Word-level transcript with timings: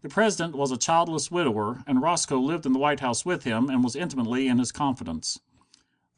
The 0.00 0.08
President 0.08 0.56
was 0.56 0.70
a 0.70 0.78
childless 0.78 1.30
widower, 1.30 1.84
and 1.86 2.00
Roscoe 2.00 2.40
lived 2.40 2.64
in 2.64 2.72
the 2.72 2.78
White 2.78 3.00
House 3.00 3.22
with 3.22 3.44
him 3.44 3.68
and 3.68 3.84
was 3.84 3.94
intimately 3.94 4.48
in 4.48 4.58
his 4.58 4.72
confidence. 4.72 5.38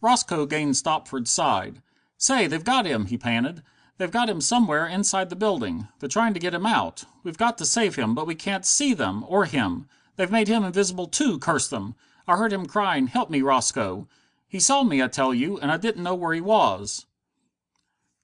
Roscoe 0.01 0.47
gained 0.47 0.77
Stopford's 0.77 1.33
side. 1.33 1.83
"Say, 2.17 2.47
they've 2.47 2.63
got 2.63 2.87
him!" 2.87 3.07
he 3.07 3.19
panted. 3.19 3.65
They've 3.99 4.09
got 4.09 4.31
him 4.31 4.41
somewhere 4.41 4.87
inside 4.87 5.31
the 5.31 5.37
building. 5.37 5.89
They're 5.99 6.09
trying 6.09 6.35
to 6.35 6.41
get 6.41 6.55
him 6.55 6.65
out. 6.65 7.07
We've 7.25 7.37
got 7.37 7.59
to 7.59 7.67
save 7.67 7.97
him, 7.97 8.15
but 8.15 8.29
we 8.29 8.37
can't 8.37 8.65
see 8.65 8.95
them, 8.95 9.25
or 9.27 9.47
him. 9.47 9.89
They've 10.21 10.31
made 10.31 10.49
him 10.49 10.65
invisible, 10.65 11.07
too, 11.07 11.39
curse 11.39 11.67
them! 11.67 11.95
I 12.29 12.37
heard 12.37 12.53
him 12.53 12.67
crying, 12.67 13.07
'Help 13.07 13.31
me, 13.31 13.41
Roscoe!' 13.41 14.07
He 14.47 14.61
saw 14.61 14.83
me, 14.83 15.03
I 15.03 15.09
tell 15.09 15.33
you, 15.33 15.59
and 15.59 15.73
I 15.73 15.79
didn't 15.79 16.03
know 16.03 16.15
where 16.15 16.35
he 16.35 16.43
was." 16.43 17.07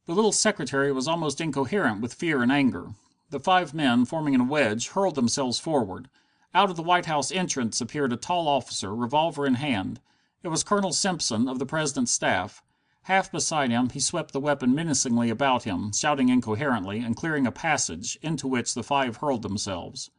The 0.05 0.13
little 0.15 0.33
secretary 0.33 0.93
was 0.93 1.09
almost 1.09 1.41
incoherent 1.41 2.03
with 2.03 2.13
fear 2.13 2.43
and 2.43 2.53
anger. 2.53 2.91
The 3.31 3.41
five 3.41 3.73
men, 3.73 4.05
forming 4.05 4.35
in 4.35 4.43
a 4.43 4.45
wedge, 4.45 4.89
hurled 4.89 5.15
themselves 5.15 5.59
forward. 5.59 6.11
Out 6.53 6.69
of 6.69 6.77
the 6.77 6.83
White 6.83 7.07
House 7.07 7.33
entrance 7.33 7.81
appeared 7.81 8.13
a 8.13 8.19
tall 8.19 8.47
officer, 8.47 8.95
revolver 8.95 9.47
in 9.47 9.55
hand. 9.55 10.03
It 10.43 10.49
was 10.49 10.65
Colonel 10.65 10.93
Simpson, 10.93 11.49
of 11.49 11.59
the 11.59 11.65
President's 11.65 12.13
staff. 12.13 12.63
Half 13.05 13.33
beside 13.33 13.71
him, 13.71 13.89
he 13.89 14.01
swept 14.01 14.33
the 14.33 14.39
weapon 14.41 14.75
menacingly 14.75 15.31
about 15.31 15.63
him, 15.63 15.93
shouting 15.95 16.29
incoherently, 16.29 16.99
and 16.99 17.17
clearing 17.17 17.47
a 17.47 17.51
passage, 17.51 18.19
into 18.21 18.47
which 18.47 18.75
the 18.75 18.83
five 18.83 19.17
hurled 19.17 19.41
themselves. 19.41 20.11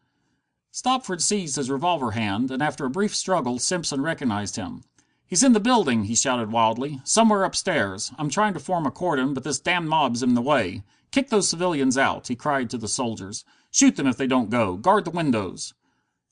Stopford 0.78 1.24
seized 1.24 1.56
his 1.56 1.72
revolver 1.72 2.12
hand, 2.12 2.52
and 2.52 2.62
after 2.62 2.86
a 2.86 2.90
brief 2.92 3.16
struggle 3.16 3.58
Simpson 3.58 4.00
recognized 4.00 4.58
him. 4.58 4.84
"He's 5.26 5.42
in 5.42 5.54
the 5.54 5.60
building!" 5.60 6.04
he 6.04 6.14
shouted 6.14 6.52
wildly. 6.52 7.02
"Somewhere 7.04 7.46
upstairs. 7.46 8.12
I'm 8.20 8.30
trying 8.30 8.54
to 8.54 8.60
form 8.60 8.86
a 8.86 8.92
cordon, 8.92 9.34
but 9.34 9.44
this 9.44 9.60
damned 9.60 9.90
mob's 9.90 10.22
in 10.22 10.36
the 10.36 10.40
way. 10.40 10.84
Kick 11.10 11.30
those 11.30 11.50
civilians 11.50 11.98
out!" 11.98 12.28
he 12.28 12.36
cried 12.36 12.70
to 12.70 12.78
the 12.78 12.88
soldiers. 12.88 13.44
"Shoot 13.72 13.96
them 13.96 14.06
if 14.06 14.18
they 14.18 14.28
don't 14.28 14.52
go. 14.52 14.78
Guard 14.78 15.06
the 15.06 15.10
windows!" 15.10 15.74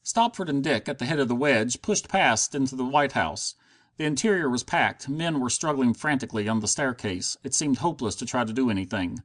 Stopford 0.04 0.48
and 0.48 0.64
Dick, 0.64 0.88
at 0.88 1.00
the 1.00 1.06
head 1.06 1.18
of 1.18 1.28
the 1.28 1.34
wedge, 1.34 1.82
pushed 1.82 2.08
past 2.08 2.54
into 2.54 2.76
the 2.76 2.86
White 2.86 3.14
House. 3.14 3.56
The 3.98 4.06
interior 4.06 4.48
was 4.48 4.62
packed, 4.62 5.10
men 5.10 5.40
were 5.40 5.50
struggling 5.50 5.96
frantically 5.96 6.48
on 6.48 6.60
the 6.60 6.68
staircase. 6.68 7.36
It 7.44 7.56
seemed 7.56 7.80
hopeless 7.80 8.14
to 8.18 8.28
try 8.28 8.44
to 8.44 8.54
do 8.54 8.70
anything. 8.70 9.24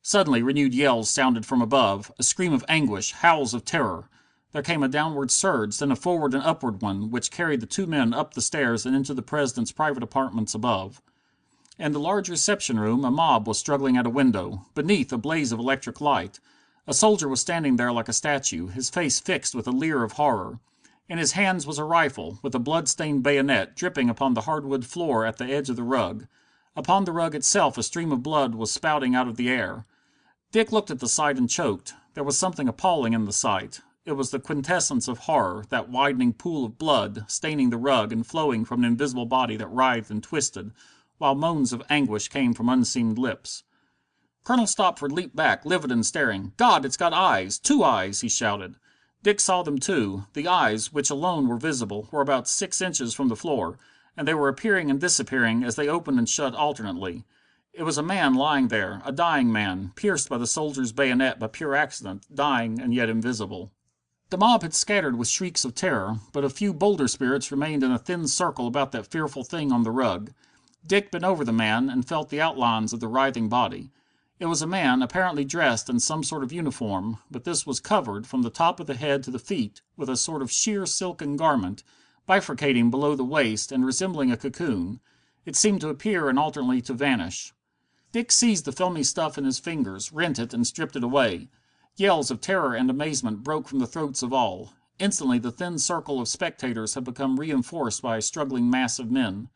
Suddenly 0.00 0.42
renewed 0.42 0.72
yells 0.72 1.10
sounded 1.10 1.44
from 1.44 1.60
above, 1.60 2.10
a 2.18 2.22
scream 2.22 2.54
of 2.54 2.64
anguish, 2.66 3.12
howls 3.12 3.52
of 3.52 3.66
terror. 3.66 4.08
There 4.54 4.62
came 4.62 4.84
a 4.84 4.88
downward 4.88 5.32
surge, 5.32 5.78
then 5.78 5.90
a 5.90 5.96
forward 5.96 6.32
and 6.32 6.44
upward 6.44 6.80
one, 6.80 7.10
which 7.10 7.32
carried 7.32 7.58
the 7.58 7.66
two 7.66 7.88
men 7.88 8.14
up 8.14 8.34
the 8.34 8.40
stairs 8.40 8.86
and 8.86 8.94
into 8.94 9.12
the 9.12 9.20
President's 9.20 9.72
private 9.72 10.04
apartments 10.04 10.54
above. 10.54 11.02
In 11.76 11.90
the 11.90 11.98
large 11.98 12.28
reception 12.28 12.78
room 12.78 13.04
a 13.04 13.10
mob 13.10 13.48
was 13.48 13.58
struggling 13.58 13.96
at 13.96 14.06
a 14.06 14.10
window, 14.10 14.66
beneath 14.76 15.12
a 15.12 15.18
blaze 15.18 15.50
of 15.50 15.58
electric 15.58 16.00
light. 16.00 16.38
A 16.86 16.94
soldier 16.94 17.26
was 17.26 17.40
standing 17.40 17.74
there 17.74 17.90
like 17.90 18.08
a 18.08 18.12
statue, 18.12 18.68
his 18.68 18.90
face 18.90 19.18
fixed 19.18 19.56
with 19.56 19.66
a 19.66 19.72
leer 19.72 20.04
of 20.04 20.12
horror. 20.12 20.60
In 21.08 21.18
his 21.18 21.32
hands 21.32 21.66
was 21.66 21.80
a 21.80 21.84
rifle, 21.84 22.38
with 22.40 22.54
a 22.54 22.60
blood 22.60 22.88
stained 22.88 23.24
bayonet 23.24 23.74
dripping 23.74 24.08
upon 24.08 24.34
the 24.34 24.42
hardwood 24.42 24.86
floor 24.86 25.26
at 25.26 25.38
the 25.38 25.52
edge 25.52 25.68
of 25.68 25.74
the 25.74 25.82
rug. 25.82 26.28
Upon 26.76 27.06
the 27.06 27.12
rug 27.12 27.34
itself 27.34 27.76
a 27.76 27.82
stream 27.82 28.12
of 28.12 28.22
blood 28.22 28.54
was 28.54 28.70
spouting 28.70 29.16
out 29.16 29.26
of 29.26 29.34
the 29.34 29.48
air. 29.48 29.84
Dick 30.52 30.70
looked 30.70 30.92
at 30.92 31.00
the 31.00 31.08
sight 31.08 31.38
and 31.38 31.50
choked. 31.50 31.92
There 32.14 32.22
was 32.22 32.38
something 32.38 32.68
appalling 32.68 33.14
in 33.14 33.24
the 33.24 33.32
sight. 33.32 33.80
It 34.06 34.12
was 34.12 34.30
the 34.30 34.38
quintessence 34.38 35.08
of 35.08 35.20
horror, 35.20 35.64
that 35.70 35.88
widening 35.88 36.34
pool 36.34 36.66
of 36.66 36.76
blood, 36.76 37.24
staining 37.26 37.70
the 37.70 37.78
rug 37.78 38.12
and 38.12 38.26
flowing 38.26 38.66
from 38.66 38.80
an 38.80 38.90
invisible 38.90 39.24
body 39.24 39.56
that 39.56 39.70
writhed 39.70 40.10
and 40.10 40.22
twisted, 40.22 40.72
while 41.16 41.34
moans 41.34 41.72
of 41.72 41.82
anguish 41.88 42.28
came 42.28 42.52
from 42.52 42.68
unseen 42.68 43.14
lips. 43.14 43.64
Colonel 44.44 44.66
Stopford 44.66 45.10
leaped 45.10 45.34
back, 45.34 45.64
livid 45.64 45.90
and 45.90 46.04
staring. 46.04 46.52
"God, 46.58 46.84
it's 46.84 46.98
got 46.98 47.14
eyes! 47.14 47.58
Two 47.58 47.82
eyes!" 47.82 48.20
he 48.20 48.28
shouted. 48.28 48.76
Dick 49.22 49.40
saw 49.40 49.62
them 49.62 49.78
too. 49.78 50.26
The 50.34 50.48
eyes, 50.48 50.92
which 50.92 51.08
alone 51.08 51.48
were 51.48 51.56
visible, 51.56 52.10
were 52.12 52.20
about 52.20 52.46
six 52.46 52.82
inches 52.82 53.14
from 53.14 53.28
the 53.28 53.36
floor, 53.36 53.78
and 54.18 54.28
they 54.28 54.34
were 54.34 54.48
appearing 54.48 54.90
and 54.90 55.00
disappearing 55.00 55.64
as 55.64 55.76
they 55.76 55.88
opened 55.88 56.18
and 56.18 56.28
shut 56.28 56.54
alternately. 56.54 57.24
It 57.72 57.84
was 57.84 57.96
a 57.96 58.02
man 58.02 58.34
lying 58.34 58.68
there, 58.68 59.00
a 59.06 59.12
dying 59.12 59.50
man, 59.50 59.92
pierced 59.96 60.28
by 60.28 60.36
the 60.36 60.46
soldier's 60.46 60.92
bayonet 60.92 61.38
by 61.38 61.46
pure 61.46 61.74
accident, 61.74 62.26
dying 62.32 62.78
and 62.78 62.92
yet 62.92 63.08
invisible. 63.08 63.72
The 64.34 64.38
mob 64.38 64.62
had 64.62 64.74
scattered 64.74 65.16
with 65.16 65.28
shrieks 65.28 65.64
of 65.64 65.76
terror, 65.76 66.18
but 66.32 66.42
a 66.42 66.50
few 66.50 66.74
bolder 66.74 67.06
spirits 67.06 67.52
remained 67.52 67.84
in 67.84 67.92
a 67.92 68.00
thin 68.00 68.26
circle 68.26 68.66
about 68.66 68.90
that 68.90 69.06
fearful 69.06 69.44
thing 69.44 69.70
on 69.70 69.84
the 69.84 69.92
rug. 69.92 70.32
Dick 70.84 71.12
bent 71.12 71.22
over 71.22 71.44
the 71.44 71.52
man, 71.52 71.88
and 71.88 72.04
felt 72.04 72.30
the 72.30 72.40
outlines 72.40 72.92
of 72.92 72.98
the 72.98 73.06
writhing 73.06 73.48
body. 73.48 73.92
It 74.40 74.46
was 74.46 74.60
a 74.60 74.66
man, 74.66 75.02
apparently 75.02 75.44
dressed 75.44 75.88
in 75.88 76.00
some 76.00 76.24
sort 76.24 76.42
of 76.42 76.52
uniform, 76.52 77.18
but 77.30 77.44
this 77.44 77.64
was 77.64 77.78
covered, 77.78 78.26
from 78.26 78.42
the 78.42 78.50
top 78.50 78.80
of 78.80 78.88
the 78.88 78.96
head 78.96 79.22
to 79.22 79.30
the 79.30 79.38
feet, 79.38 79.82
with 79.96 80.10
a 80.10 80.16
sort 80.16 80.42
of 80.42 80.50
sheer 80.50 80.84
silken 80.84 81.36
garment, 81.36 81.84
bifurcating 82.28 82.90
below 82.90 83.14
the 83.14 83.22
waist 83.22 83.70
and 83.70 83.86
resembling 83.86 84.32
a 84.32 84.36
cocoon. 84.36 84.98
It 85.46 85.54
seemed 85.54 85.80
to 85.82 85.90
appear 85.90 86.28
and 86.28 86.40
alternately 86.40 86.82
to 86.82 86.92
vanish. 86.92 87.54
Dick 88.10 88.32
seized 88.32 88.64
the 88.64 88.72
filmy 88.72 89.04
stuff 89.04 89.38
in 89.38 89.44
his 89.44 89.60
fingers, 89.60 90.10
rent 90.10 90.40
it, 90.40 90.52
and 90.52 90.66
stripped 90.66 90.96
it 90.96 91.04
away. 91.04 91.50
Yells 91.96 92.30
of 92.30 92.40
terror 92.40 92.74
and 92.74 92.90
amazement 92.90 93.44
broke 93.44 93.68
from 93.68 93.78
the 93.78 93.86
throats 93.86 94.22
of 94.22 94.32
all. 94.32 94.72
Instantly 94.98 95.38
the 95.38 95.52
thin 95.52 95.78
circle 95.78 96.20
of 96.20 96.26
spectators 96.26 96.94
had 96.94 97.04
become 97.04 97.38
reinforced 97.38 98.02
by 98.02 98.16
a 98.16 98.22
struggling 98.22 98.68
mass 98.68 98.98
of 98.98 99.12
men. 99.12 99.48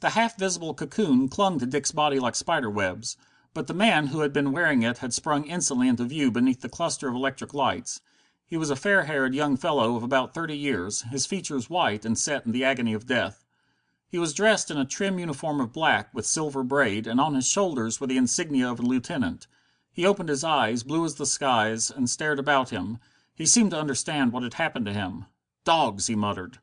The 0.00 0.10
half 0.10 0.38
visible 0.38 0.74
cocoon 0.74 1.30
clung 1.30 1.58
to 1.58 1.66
Dick's 1.66 1.92
body 1.92 2.20
like 2.20 2.34
spider 2.34 2.68
webs. 2.68 3.16
But 3.54 3.68
the 3.68 3.74
man 3.74 4.08
who 4.08 4.20
had 4.20 4.34
been 4.34 4.52
wearing 4.52 4.82
it 4.82 4.98
had 4.98 5.14
sprung 5.14 5.44
instantly 5.46 5.88
into 5.88 6.04
view 6.04 6.30
beneath 6.30 6.60
the 6.60 6.68
cluster 6.68 7.08
of 7.08 7.14
electric 7.14 7.54
lights. 7.54 8.02
He 8.44 8.58
was 8.58 8.68
a 8.68 8.76
fair 8.76 9.04
haired 9.04 9.34
young 9.34 9.56
fellow 9.56 9.96
of 9.96 10.02
about 10.02 10.34
thirty 10.34 10.58
years, 10.58 11.02
his 11.10 11.24
features 11.24 11.70
white 11.70 12.04
and 12.04 12.18
set 12.18 12.44
in 12.44 12.52
the 12.52 12.64
agony 12.64 12.92
of 12.92 13.06
death. 13.06 13.46
He 14.10 14.18
was 14.18 14.34
dressed 14.34 14.70
in 14.70 14.76
a 14.76 14.84
trim 14.84 15.18
uniform 15.18 15.58
of 15.58 15.72
black, 15.72 16.12
with 16.12 16.26
silver 16.26 16.62
braid, 16.62 17.06
and 17.06 17.18
on 17.18 17.34
his 17.34 17.48
shoulders 17.48 17.98
were 17.98 18.06
the 18.06 18.18
insignia 18.18 18.70
of 18.70 18.78
a 18.78 18.82
lieutenant. 18.82 19.46
He 19.98 20.06
opened 20.06 20.28
his 20.28 20.44
eyes, 20.44 20.84
blue 20.84 21.04
as 21.04 21.16
the 21.16 21.26
skies, 21.26 21.90
and 21.90 22.08
stared 22.08 22.38
about 22.38 22.70
him. 22.70 22.98
He 23.34 23.44
seemed 23.44 23.72
to 23.72 23.80
understand 23.80 24.30
what 24.30 24.44
had 24.44 24.54
happened 24.54 24.86
to 24.86 24.92
him. 24.92 25.24
"Dogs!" 25.64 26.06
he 26.06 26.14
muttered. 26.14 26.60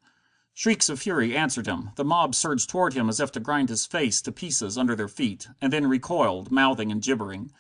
Shrieks 0.54 0.88
of 0.88 1.02
fury 1.02 1.36
answered 1.36 1.68
him. 1.68 1.90
The 1.98 2.06
mob 2.06 2.34
surged 2.34 2.70
toward 2.70 2.94
him 2.94 3.10
as 3.10 3.20
if 3.20 3.34
to 3.34 3.42
grind 3.42 3.68
his 3.68 3.86
face 3.86 4.22
to 4.22 4.32
pieces 4.32 4.78
under 4.78 4.96
their 4.96 5.10
feet, 5.10 5.50
and 5.60 5.74
then 5.74 5.86
recoiled, 5.86 6.50
mouthing 6.50 6.94
and 6.94 7.02
gibbering. 7.02 7.52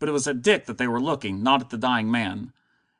But 0.00 0.08
it 0.08 0.12
was 0.12 0.26
at 0.26 0.42
Dick 0.42 0.66
that 0.66 0.78
they 0.78 0.88
were 0.88 1.00
looking, 1.00 1.44
not 1.44 1.60
at 1.60 1.70
the 1.70 1.78
dying 1.78 2.10
man. 2.10 2.52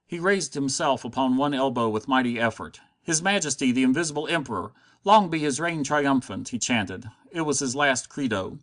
He 0.06 0.20
raised 0.20 0.54
himself 0.54 1.04
upon 1.04 1.36
one 1.36 1.52
elbow 1.52 1.88
with 1.88 2.06
mighty 2.06 2.38
effort. 2.38 2.80
"His 3.02 3.20
Majesty 3.20 3.72
the 3.72 3.82
Invisible 3.82 4.28
Emperor! 4.28 4.70
Long 5.02 5.30
be 5.30 5.40
his 5.40 5.58
reign 5.58 5.82
triumphant!" 5.82 6.50
he 6.50 6.60
chanted. 6.60 7.10
It 7.32 7.40
was 7.40 7.58
his 7.58 7.74
last 7.74 8.08
credo. 8.08 8.60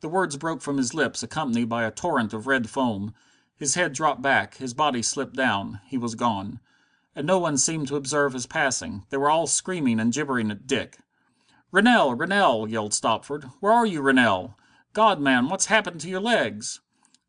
The 0.00 0.08
words 0.08 0.38
broke 0.38 0.62
from 0.62 0.78
his 0.78 0.94
lips 0.94 1.22
accompanied 1.22 1.68
by 1.68 1.84
a 1.84 1.90
torrent 1.90 2.32
of 2.32 2.46
red 2.46 2.70
foam. 2.70 3.12
His 3.56 3.74
head 3.74 3.92
dropped 3.92 4.22
back, 4.22 4.56
his 4.56 4.72
body 4.72 5.02
slipped 5.02 5.36
down. 5.36 5.80
He 5.86 5.98
was 5.98 6.14
gone. 6.14 6.60
And 7.14 7.26
no 7.26 7.38
one 7.38 7.58
seemed 7.58 7.88
to 7.88 7.96
observe 7.96 8.32
his 8.32 8.46
passing. 8.46 9.04
They 9.10 9.18
were 9.18 9.28
all 9.28 9.46
screaming 9.46 10.00
and 10.00 10.12
gibbering 10.12 10.50
at 10.50 10.66
Dick. 10.66 11.00
"Rennell! 11.70 12.14
Rennell!" 12.14 12.66
yelled 12.68 12.94
Stopford. 12.94 13.50
"Where 13.60 13.72
are 13.72 13.84
you, 13.84 14.00
Rennell? 14.00 14.56
God, 14.94 15.20
man, 15.20 15.50
what's 15.50 15.66
happened 15.66 16.00
to 16.00 16.08
your 16.08 16.20
legs?" 16.20 16.80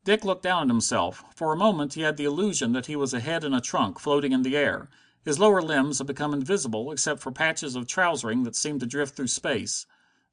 Dick 0.05 0.23
looked 0.23 0.43
down 0.43 0.63
at 0.63 0.67
himself. 0.69 1.25
For 1.35 1.51
a 1.51 1.57
moment 1.57 1.95
he 1.95 2.01
had 2.01 2.15
the 2.15 2.25
illusion 2.25 2.71
that 2.71 2.85
he 2.85 2.95
was 2.95 3.13
a 3.13 3.19
head 3.19 3.43
in 3.43 3.53
a 3.53 3.59
trunk, 3.59 3.99
floating 3.99 4.31
in 4.31 4.43
the 4.43 4.55
air. 4.55 4.89
His 5.25 5.39
lower 5.39 5.61
limbs 5.61 5.97
had 5.97 6.07
become 6.07 6.33
invisible, 6.33 6.91
except 6.91 7.19
for 7.19 7.31
patches 7.31 7.75
of 7.75 7.85
trousering 7.85 8.43
that 8.43 8.55
seemed 8.55 8.79
to 8.79 8.85
drift 8.85 9.15
through 9.15 9.27
space. 9.27 9.85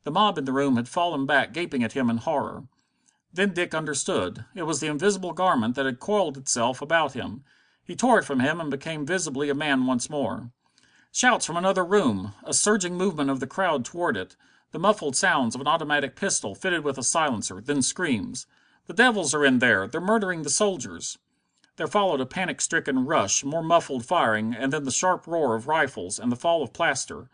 The 0.04 0.12
mob 0.12 0.38
in 0.38 0.44
the 0.44 0.52
room 0.52 0.76
had 0.76 0.88
fallen 0.88 1.26
back 1.26 1.52
gaping 1.52 1.82
at 1.82 1.94
him 1.94 2.08
in 2.08 2.18
horror. 2.18 2.68
Then 3.32 3.52
Dick 3.52 3.74
understood. 3.74 4.44
It 4.54 4.62
was 4.62 4.78
the 4.78 4.86
invisible 4.86 5.32
garment 5.32 5.74
that 5.74 5.86
had 5.86 5.98
coiled 5.98 6.36
itself 6.36 6.80
about 6.80 7.14
him. 7.14 7.42
He 7.82 7.96
tore 7.96 8.20
it 8.20 8.24
from 8.24 8.38
him 8.38 8.60
and 8.60 8.70
became 8.70 9.04
visibly 9.04 9.50
a 9.50 9.54
man 9.54 9.86
once 9.86 10.08
more. 10.08 10.52
Shouts 11.10 11.46
from 11.46 11.56
another 11.56 11.84
room! 11.84 12.34
A 12.44 12.54
surging 12.54 12.96
movement 12.96 13.28
of 13.28 13.40
the 13.40 13.46
crowd 13.48 13.84
toward 13.84 14.16
it. 14.16 14.36
The 14.70 14.78
muffled 14.78 15.16
sounds 15.16 15.56
of 15.56 15.60
an 15.60 15.66
automatic 15.66 16.14
pistol, 16.14 16.54
fitted 16.54 16.84
with 16.84 16.96
a 16.96 17.02
silencer, 17.02 17.60
then 17.60 17.82
screams. 17.82 18.46
"The 18.86 18.94
devils 18.94 19.34
are 19.34 19.44
in 19.44 19.58
there! 19.58 19.88
They're 19.88 20.00
murdering 20.00 20.42
the 20.42 20.50
soldiers!" 20.50 21.18
There 21.74 21.88
followed 21.88 22.20
a 22.20 22.26
panic 22.26 22.60
stricken 22.60 23.04
rush, 23.04 23.42
more 23.42 23.64
muffled 23.64 24.06
firing, 24.06 24.54
and 24.54 24.72
then 24.72 24.84
the 24.84 24.92
sharp 24.92 25.26
roar 25.26 25.56
of 25.56 25.66
rifles, 25.66 26.20
and 26.20 26.30
the 26.30 26.36
fall 26.36 26.62
of 26.62 26.72
plaster. 26.72 27.28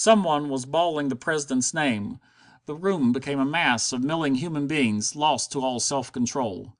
Some 0.00 0.22
one 0.22 0.48
was 0.48 0.64
bawling 0.64 1.08
the 1.08 1.16
President's 1.16 1.74
name. 1.74 2.20
The 2.66 2.76
room 2.76 3.10
became 3.10 3.40
a 3.40 3.44
mass 3.44 3.92
of 3.92 4.00
milling 4.00 4.36
human 4.36 4.68
beings, 4.68 5.16
lost 5.16 5.50
to 5.50 5.60
all 5.60 5.80
self 5.80 6.12
control. 6.12 6.74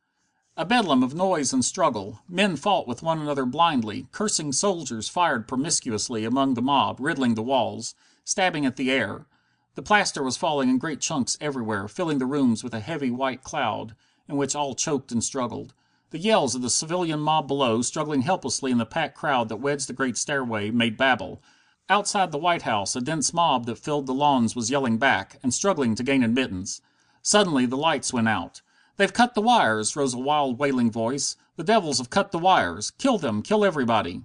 A 0.56 0.64
bedlam 0.64 1.02
of 1.02 1.16
noise 1.16 1.52
and 1.52 1.64
struggle. 1.64 2.20
Men 2.28 2.54
fought 2.54 2.86
with 2.86 3.02
one 3.02 3.18
another 3.18 3.44
blindly. 3.44 4.06
Cursing 4.12 4.52
soldiers 4.52 5.08
fired 5.08 5.48
promiscuously 5.48 6.24
among 6.24 6.54
the 6.54 6.62
mob, 6.62 7.00
riddling 7.00 7.34
the 7.34 7.42
walls, 7.42 7.96
stabbing 8.22 8.64
at 8.64 8.76
the 8.76 8.88
air. 8.88 9.26
The 9.74 9.82
plaster 9.82 10.22
was 10.22 10.36
falling 10.36 10.68
in 10.68 10.78
great 10.78 11.00
chunks 11.00 11.36
everywhere, 11.40 11.88
filling 11.88 12.18
the 12.18 12.24
rooms 12.24 12.62
with 12.62 12.72
a 12.72 12.78
heavy 12.78 13.10
white 13.10 13.42
cloud 13.42 13.96
in 14.28 14.36
which 14.36 14.54
all 14.54 14.76
choked 14.76 15.10
and 15.10 15.24
struggled. 15.24 15.74
The 16.10 16.20
yells 16.20 16.54
of 16.54 16.62
the 16.62 16.70
civilian 16.70 17.18
mob 17.18 17.48
below, 17.48 17.82
struggling 17.82 18.22
helplessly 18.22 18.70
in 18.70 18.78
the 18.78 18.86
packed 18.86 19.16
crowd 19.16 19.48
that 19.48 19.56
wedged 19.56 19.88
the 19.88 19.92
great 19.92 20.16
stairway, 20.16 20.70
made 20.70 20.96
babel. 20.96 21.42
Outside 21.90 22.32
the 22.32 22.38
White 22.38 22.62
House 22.62 22.94
a 22.96 23.00
dense 23.00 23.32
mob 23.32 23.64
that 23.64 23.78
filled 23.78 24.04
the 24.04 24.12
lawns 24.12 24.54
was 24.54 24.70
yelling 24.70 24.98
back, 24.98 25.38
and 25.42 25.54
struggling 25.54 25.94
to 25.94 26.02
gain 26.02 26.22
admittance. 26.22 26.82
Suddenly 27.22 27.64
the 27.64 27.78
lights 27.78 28.12
went 28.12 28.28
out. 28.28 28.60
"They've 28.98 29.10
cut 29.10 29.32
the 29.32 29.40
wires!" 29.40 29.96
rose 29.96 30.12
a 30.12 30.18
wild, 30.18 30.58
wailing 30.58 30.90
voice. 30.90 31.36
"The 31.56 31.64
devils 31.64 31.96
have 31.96 32.10
cut 32.10 32.30
the 32.30 32.38
wires! 32.38 32.90
Kill 32.90 33.16
them! 33.16 33.40
Kill 33.40 33.64
everybody!" 33.64 34.22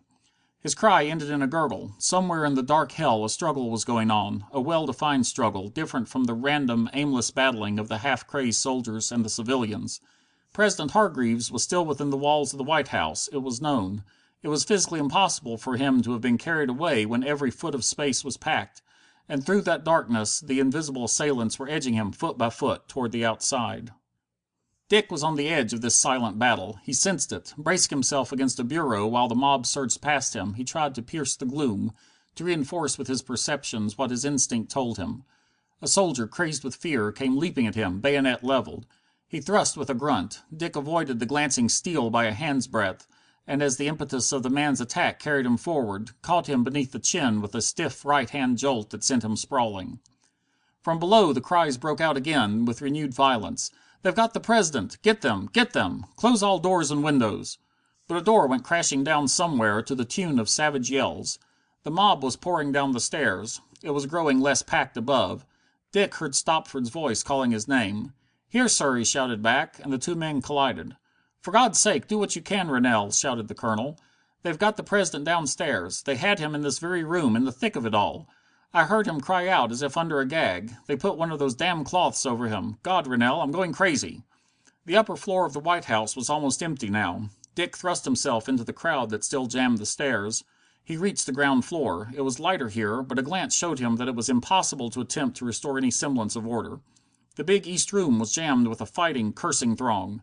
His 0.60 0.76
cry 0.76 1.06
ended 1.06 1.30
in 1.30 1.42
a 1.42 1.48
gurgle. 1.48 1.94
Somewhere 2.00 2.44
in 2.44 2.56
the 2.56 2.64
dark 2.64 2.92
hell 2.92 3.24
a 3.24 3.30
struggle 3.30 3.70
was 3.70 3.86
going 3.86 4.12
on, 4.12 4.44
a 4.52 4.60
well 4.60 4.86
defined 4.86 5.26
struggle, 5.26 5.70
different 5.70 6.10
from 6.10 6.26
the 6.26 6.34
random, 6.34 6.90
aimless 6.92 7.32
battling 7.32 7.80
of 7.80 7.88
the 7.88 8.00
half 8.00 8.28
crazed 8.28 8.60
soldiers 8.60 9.10
and 9.10 9.24
the 9.24 9.30
civilians. 9.30 10.02
President 10.52 10.92
Hargreaves 10.92 11.50
was 11.50 11.64
still 11.64 11.86
within 11.86 12.10
the 12.10 12.18
walls 12.18 12.52
of 12.52 12.58
the 12.58 12.66
White 12.66 12.90
House, 12.90 13.30
it 13.32 13.38
was 13.38 13.62
known. 13.62 14.04
It 14.44 14.50
was 14.50 14.66
physically 14.66 15.00
impossible 15.00 15.58
for 15.58 15.78
him 15.78 16.02
to 16.02 16.12
have 16.12 16.22
been 16.22 16.38
carried 16.38 16.70
away 16.70 17.06
when 17.06 17.24
every 17.24 17.50
foot 17.50 17.74
of 17.74 17.86
space 17.86 18.26
was 18.26 18.36
packed. 18.36 18.82
And 19.30 19.46
through 19.46 19.62
that 19.62 19.86
darkness 19.86 20.42
the 20.42 20.60
invisible 20.60 21.06
assailants 21.06 21.58
were 21.58 21.70
edging 21.70 21.94
him 21.94 22.12
foot 22.12 22.38
by 22.38 22.50
foot 22.50 22.90
toward 22.90 23.14
the 23.14 23.24
outside. 23.24 23.92
Dick 24.90 25.10
was 25.10 25.24
on 25.24 25.38
the 25.38 25.48
edge 25.48 25.72
of 25.72 25.80
this 25.80 25.96
silent 25.96 26.38
battle. 26.38 26.78
He 26.84 26.92
sensed 26.92 27.32
it. 27.32 27.54
Bracing 27.58 27.90
himself 27.90 28.34
against 28.34 28.60
a 28.60 28.66
bureau 28.66 29.08
while 29.08 29.30
the 29.30 29.34
mob 29.34 29.66
surged 29.66 30.02
past 30.02 30.36
him, 30.36 30.56
he 30.56 30.66
tried 30.66 30.94
to 30.96 31.02
pierce 31.02 31.38
the 31.38 31.46
gloom, 31.46 31.94
to 32.36 32.44
reinforce 32.44 32.98
with 32.98 33.08
his 33.08 33.22
perceptions 33.22 33.98
what 33.98 34.12
his 34.12 34.26
instinct 34.26 34.70
told 34.70 34.98
him. 34.98 35.24
A 35.82 35.88
soldier, 35.88 36.28
crazed 36.28 36.66
with 36.66 36.76
fear, 36.76 37.14
came 37.14 37.38
leaping 37.38 37.66
at 37.66 37.76
him, 37.76 38.02
bayonet 38.02 38.44
leveled. 38.44 38.86
He 39.26 39.40
thrust 39.40 39.78
with 39.78 39.90
a 39.90 39.96
grunt. 39.96 40.42
Dick 40.56 40.76
avoided 40.76 41.20
the 41.20 41.26
glancing 41.26 41.70
steel 41.70 42.10
by 42.10 42.26
a 42.26 42.34
hand's 42.34 42.68
breadth, 42.68 43.08
and 43.46 43.62
as 43.62 43.76
the 43.78 43.88
impetus 43.88 44.32
of 44.32 44.42
the 44.42 44.50
man's 44.50 44.80
attack 44.80 45.20
carried 45.20 45.46
him 45.46 45.58
forward, 45.58 46.12
caught 46.22 46.48
him 46.48 46.64
beneath 46.64 46.94
the 46.94 47.00
chin 47.00 47.42
with 47.42 47.54
a 47.54 47.62
stiff 47.62 48.06
right 48.06 48.30
hand 48.30 48.58
jolt 48.58 48.90
that 48.90 49.04
sent 49.04 49.24
him 49.24 49.36
sprawling. 49.36 50.00
From 50.82 50.98
below 51.00 51.34
the 51.34 51.42
cries 51.42 51.78
broke 51.78 52.00
out 52.00 52.16
again 52.16 52.66
with 52.66 52.82
renewed 52.82 53.14
violence. 53.14 53.70
"They've 54.02 54.16
got 54.16 54.34
the 54.34 54.40
President! 54.40 54.98
Get 55.02 55.22
them! 55.22 55.50
Get 55.52 55.74
them! 55.74 56.06
Close 56.16 56.42
all 56.42 56.60
doors 56.60 56.90
and 56.90 57.04
windows!" 57.04 57.58
But 58.08 58.18
a 58.18 58.22
door 58.22 58.48
went 58.48 58.64
crashing 58.64 59.04
down 59.04 59.28
somewhere 59.28 59.82
to 59.82 59.94
the 59.94 60.06
tune 60.06 60.40
of 60.40 60.48
savage 60.48 60.90
yells. 60.90 61.38
The 61.84 61.92
mob 61.92 62.24
was 62.24 62.38
pouring 62.38 62.72
down 62.72 62.94
the 62.94 63.00
stairs. 63.02 63.60
It 63.82 63.92
was 63.92 64.06
growing 64.06 64.40
less 64.40 64.62
packed 64.62 64.96
above. 64.96 65.46
Dick 65.92 66.16
heard 66.16 66.34
Stopford's 66.34 66.90
voice 66.90 67.24
calling 67.24 67.52
his 67.52 67.68
name. 67.68 68.14
"Here, 68.48 68.70
sir!" 68.70 68.96
he 68.96 69.04
shouted 69.04 69.42
back, 69.42 69.80
and 69.84 69.92
the 69.92 69.98
two 69.98 70.16
men 70.16 70.42
collided. 70.42 70.96
"For 71.44 71.52
God's 71.52 71.78
sake, 71.78 72.08
do 72.08 72.18
what 72.18 72.38
you 72.38 72.42
can, 72.42 72.72
Rennell!" 72.72 73.12
shouted 73.12 73.50
the 73.50 73.54
Colonel. 73.54 74.00
"They've 74.44 74.58
got 74.58 74.78
the 74.78 74.82
President 74.82 75.26
downstairs. 75.26 76.02
They 76.02 76.16
had 76.16 76.40
him 76.40 76.56
in 76.56 76.62
this 76.62 76.80
very 76.80 77.04
room, 77.04 77.36
in 77.36 77.44
the 77.44 77.52
thick 77.52 77.76
of 77.76 77.86
it 77.86 77.94
all. 77.94 78.30
I 78.74 78.86
heard 78.86 79.08
him 79.08 79.20
cry 79.20 79.50
out 79.50 79.70
as 79.70 79.82
if 79.82 79.98
under 79.98 80.22
a 80.22 80.26
gag. 80.26 80.74
They 80.88 80.96
put 80.96 81.18
one 81.18 81.34
of 81.34 81.40
those 81.40 81.54
damned 81.54 81.86
cloths 81.86 82.26
over 82.26 82.48
him. 82.48 82.78
God, 82.82 83.08
Rennell, 83.08 83.42
I'm 83.42 83.52
going 83.52 83.74
crazy!" 83.74 84.24
The 84.86 84.96
upper 84.96 85.18
floor 85.18 85.46
of 85.46 85.52
the 85.52 85.60
White 85.60 85.84
House 85.84 86.16
was 86.16 86.30
almost 86.30 86.64
empty 86.64 86.90
now. 86.90 87.28
Dick 87.56 87.76
thrust 87.76 88.06
himself 88.06 88.48
into 88.48 88.64
the 88.64 88.72
crowd 88.72 89.10
that 89.10 89.26
still 89.26 89.48
jammed 89.48 89.80
the 89.80 89.86
stairs. 89.86 90.46
He 90.82 90.96
reached 90.96 91.26
the 91.26 91.34
ground 91.34 91.66
floor. 91.66 92.10
It 92.16 92.22
was 92.22 92.40
lighter 92.40 92.70
here, 92.70 93.02
but 93.02 93.20
a 93.20 93.22
glance 93.22 93.54
showed 93.54 93.80
him 93.80 93.98
that 93.98 94.08
it 94.08 94.16
was 94.16 94.30
impossible 94.30 94.90
to 94.92 95.02
attempt 95.02 95.36
to 95.40 95.46
restore 95.46 95.78
any 95.78 95.92
semblance 95.92 96.38
of 96.38 96.48
order. 96.48 96.80
The 97.36 97.44
big 97.44 97.68
East 97.68 97.92
room 97.92 98.18
was 98.18 98.32
jammed 98.32 98.68
with 98.68 98.80
a 98.80 98.86
fighting, 98.86 99.34
cursing 99.34 99.76
throng. 99.76 100.22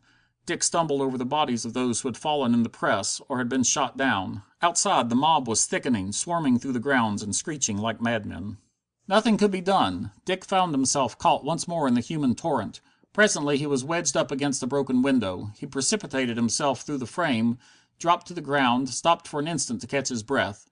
Dick 0.51 0.65
stumbled 0.65 1.01
over 1.01 1.17
the 1.17 1.25
bodies 1.25 1.65
of 1.65 1.75
those 1.75 2.01
who 2.01 2.09
had 2.09 2.17
fallen 2.17 2.55
in 2.55 2.65
the 2.65 2.69
press, 2.69 3.21
or 3.29 3.39
had 3.39 3.49
been 3.49 3.63
shot 3.63 3.97
down. 3.97 4.43
Outside 4.61 5.09
the 5.09 5.15
mob 5.15 5.47
was 5.47 5.65
thickening, 5.65 6.11
swarming 6.11 6.59
through 6.59 6.73
the 6.73 6.81
grounds 6.81 7.23
and 7.23 7.37
screeching 7.37 7.79
like 7.79 8.01
madmen. 8.01 8.59
Nothing 9.07 9.37
could 9.37 9.53
be 9.53 9.61
done. 9.61 10.11
Dick 10.25 10.45
found 10.45 10.75
himself 10.75 11.17
caught 11.17 11.45
once 11.45 11.69
more 11.69 11.87
in 11.87 11.95
the 11.95 12.01
human 12.01 12.35
torrent. 12.35 12.81
Presently 13.13 13.59
he 13.59 13.67
was 13.69 13.85
wedged 13.85 14.17
up 14.17 14.33
against 14.33 14.61
a 14.65 14.67
broken 14.67 15.03
window. 15.03 15.53
He 15.55 15.67
precipitated 15.67 16.37
himself 16.37 16.81
through 16.81 16.99
the 16.99 17.07
frame, 17.07 17.57
dropped 18.01 18.27
to 18.27 18.35
the 18.35 18.41
ground, 18.41 18.89
stopped 18.89 19.29
for 19.29 19.39
an 19.39 19.47
instant 19.47 19.81
to 19.83 19.87
catch 19.87 20.09
his 20.09 20.25
breath. 20.25 20.69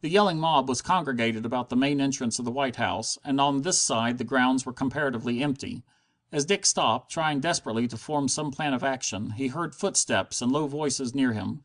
The 0.00 0.10
yelling 0.10 0.40
mob 0.40 0.68
was 0.68 0.82
congregated 0.82 1.46
about 1.46 1.68
the 1.68 1.76
main 1.76 2.00
entrance 2.00 2.40
of 2.40 2.44
the 2.44 2.50
White 2.50 2.76
House, 2.82 3.16
and 3.24 3.40
on 3.40 3.62
this 3.62 3.80
side 3.80 4.18
the 4.18 4.24
grounds 4.24 4.66
were 4.66 4.72
comparatively 4.72 5.40
empty. 5.40 5.84
As 6.32 6.44
Dick 6.44 6.64
stopped, 6.64 7.10
trying 7.10 7.40
desperately 7.40 7.88
to 7.88 7.96
form 7.96 8.28
some 8.28 8.52
plan 8.52 8.72
of 8.72 8.84
action, 8.84 9.30
he 9.30 9.48
heard 9.48 9.74
footsteps 9.74 10.40
and 10.40 10.52
low 10.52 10.68
voices 10.68 11.12
near 11.12 11.32
him. 11.32 11.64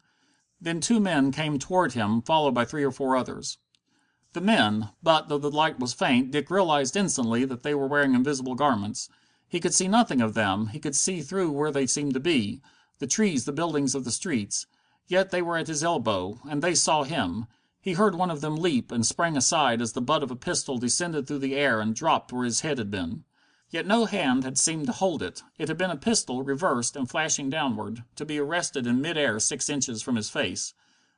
Then 0.60 0.82
two 0.82 1.00
men 1.00 1.32
came 1.32 1.60
toward 1.60 1.94
him, 1.94 2.24
followed 2.24 2.56
by 2.56 2.66
three 2.66 2.84
or 2.84 2.92
four 2.92 3.16
others. 3.16 3.60
The 4.34 4.42
men 4.42 4.90
but, 5.04 5.30
though 5.30 5.38
the 5.38 5.52
light 5.52 5.80
was 5.80 5.94
faint, 5.94 6.32
Dick 6.32 6.50
realized 6.50 6.98
instantly 6.98 7.46
that 7.46 7.62
they 7.62 7.76
were 7.76 7.86
wearing 7.86 8.16
invisible 8.16 8.56
garments. 8.56 9.08
He 9.48 9.60
could 9.60 9.74
see 9.74 9.88
nothing 9.88 10.20
of 10.20 10.34
them, 10.34 10.68
he 10.68 10.80
could 10.80 10.96
see 10.96 11.22
through 11.22 11.52
where 11.52 11.72
they 11.72 11.86
seemed 11.86 12.16
to 12.16 12.20
be 12.20 12.62
the 12.98 13.06
trees, 13.06 13.46
the 13.46 13.52
buildings 13.52 13.94
of 13.94 14.04
the 14.04 14.12
streets. 14.12 14.66
Yet 15.08 15.30
they 15.30 15.44
were 15.44 15.58
at 15.58 15.68
his 15.68 15.84
elbow, 15.84 16.40
and 16.50 16.64
they 16.64 16.74
saw 16.74 17.04
him. 17.04 17.46
He 17.80 17.94
heard 17.94 18.16
one 18.16 18.32
of 18.32 18.42
them 18.42 18.56
leap, 18.56 18.92
and 18.92 19.06
sprang 19.06 19.38
aside 19.38 19.80
as 19.80 19.94
the 19.94 20.02
butt 20.02 20.24
of 20.24 20.32
a 20.32 20.36
pistol 20.36 20.80
descended 20.80 21.28
through 21.28 21.40
the 21.40 21.56
air 21.56 21.82
and 21.82 21.94
dropped 21.94 22.34
where 22.34 22.46
his 22.46 22.62
head 22.62 22.80
had 22.80 22.90
been. 22.90 23.26
Yet 23.76 23.86
no 23.86 24.06
hand 24.06 24.46
had 24.46 24.58
seemed 24.58 24.86
to 24.86 24.94
hold 24.94 25.22
it. 25.22 25.44
It 25.58 25.68
had 25.68 25.78
been 25.78 25.92
a 25.92 25.98
pistol, 25.98 26.44
reversed 26.44 26.96
and 26.96 27.10
flashing 27.10 27.50
downward, 27.50 28.06
to 28.16 28.24
be 28.24 28.40
arrested 28.40 28.88
in 28.88 29.02
mid 29.02 29.18
air 29.18 29.38
six 29.38 29.68
inches 29.68 30.02
from 30.02 30.16
his 30.16 30.30
face. 30.30 30.74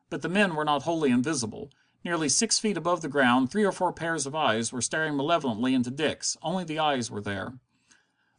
But 0.10 0.24
the 0.24 0.28
men 0.28 0.56
were 0.56 0.66
not 0.66 0.82
wholly 0.82 1.12
invisible. 1.12 1.70
Nearly 2.04 2.28
six 2.28 2.58
feet 2.58 2.76
above 2.76 3.02
the 3.02 3.10
ground 3.10 3.52
three 3.52 3.64
or 3.64 3.72
four 3.72 3.94
pairs 3.94 4.26
of 4.26 4.34
eyes 4.34 4.74
were 4.74 4.82
staring 4.82 5.16
malevolently 5.16 5.76
into 5.76 5.92
Dick's. 5.92 6.36
Only 6.42 6.64
the 6.64 6.80
eyes 6.80 7.12
were 7.12 7.22
there. 7.22 7.60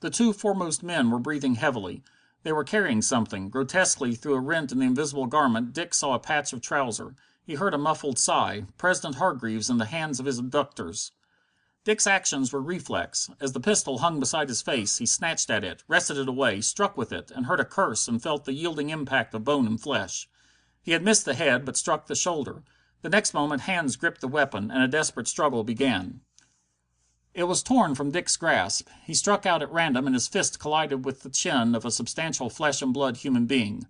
The 0.00 0.10
two 0.10 0.32
foremost 0.32 0.82
men 0.82 1.12
were 1.12 1.20
breathing 1.20 1.54
heavily. 1.54 2.02
They 2.42 2.50
were 2.50 2.64
carrying 2.64 3.02
something. 3.02 3.50
Grotesquely 3.50 4.16
through 4.16 4.34
a 4.34 4.40
rent 4.40 4.72
in 4.72 4.80
the 4.80 4.86
invisible 4.86 5.26
garment 5.26 5.72
Dick 5.72 5.94
saw 5.94 6.14
a 6.14 6.18
patch 6.18 6.52
of 6.52 6.60
trouser. 6.60 7.14
He 7.44 7.54
heard 7.54 7.72
a 7.72 7.78
muffled 7.78 8.18
sigh. 8.18 8.64
President 8.78 9.14
Hargreaves 9.14 9.70
in 9.70 9.78
the 9.78 9.84
hands 9.84 10.18
of 10.18 10.26
his 10.26 10.40
abductors. 10.40 11.12
Dick's 11.88 12.06
actions 12.06 12.52
were 12.52 12.60
reflex. 12.60 13.30
As 13.40 13.54
the 13.54 13.60
pistol 13.60 14.00
hung 14.00 14.20
beside 14.20 14.50
his 14.50 14.60
face, 14.60 14.98
he 14.98 15.06
snatched 15.06 15.48
at 15.48 15.64
it, 15.64 15.84
wrested 15.88 16.18
it 16.18 16.28
away, 16.28 16.60
struck 16.60 16.98
with 16.98 17.14
it, 17.14 17.32
and 17.34 17.46
heard 17.46 17.60
a 17.60 17.64
curse 17.64 18.06
and 18.06 18.22
felt 18.22 18.44
the 18.44 18.52
yielding 18.52 18.90
impact 18.90 19.32
of 19.32 19.44
bone 19.44 19.66
and 19.66 19.80
flesh. 19.80 20.28
He 20.82 20.92
had 20.92 21.02
missed 21.02 21.24
the 21.24 21.32
head, 21.32 21.64
but 21.64 21.78
struck 21.78 22.06
the 22.06 22.14
shoulder. 22.14 22.62
The 23.00 23.08
next 23.08 23.32
moment 23.32 23.62
hands 23.62 23.96
gripped 23.96 24.20
the 24.20 24.28
weapon, 24.28 24.70
and 24.70 24.82
a 24.82 24.86
desperate 24.86 25.28
struggle 25.28 25.64
began. 25.64 26.20
It 27.32 27.44
was 27.44 27.62
torn 27.62 27.94
from 27.94 28.10
Dick's 28.10 28.36
grasp. 28.36 28.90
He 29.06 29.14
struck 29.14 29.46
out 29.46 29.62
at 29.62 29.72
random 29.72 30.04
and 30.04 30.14
his 30.14 30.28
fist 30.28 30.60
collided 30.60 31.06
with 31.06 31.22
the 31.22 31.30
chin 31.30 31.74
of 31.74 31.86
a 31.86 31.90
substantial 31.90 32.50
flesh 32.50 32.82
and 32.82 32.92
blood 32.92 33.16
human 33.16 33.46
being. 33.46 33.86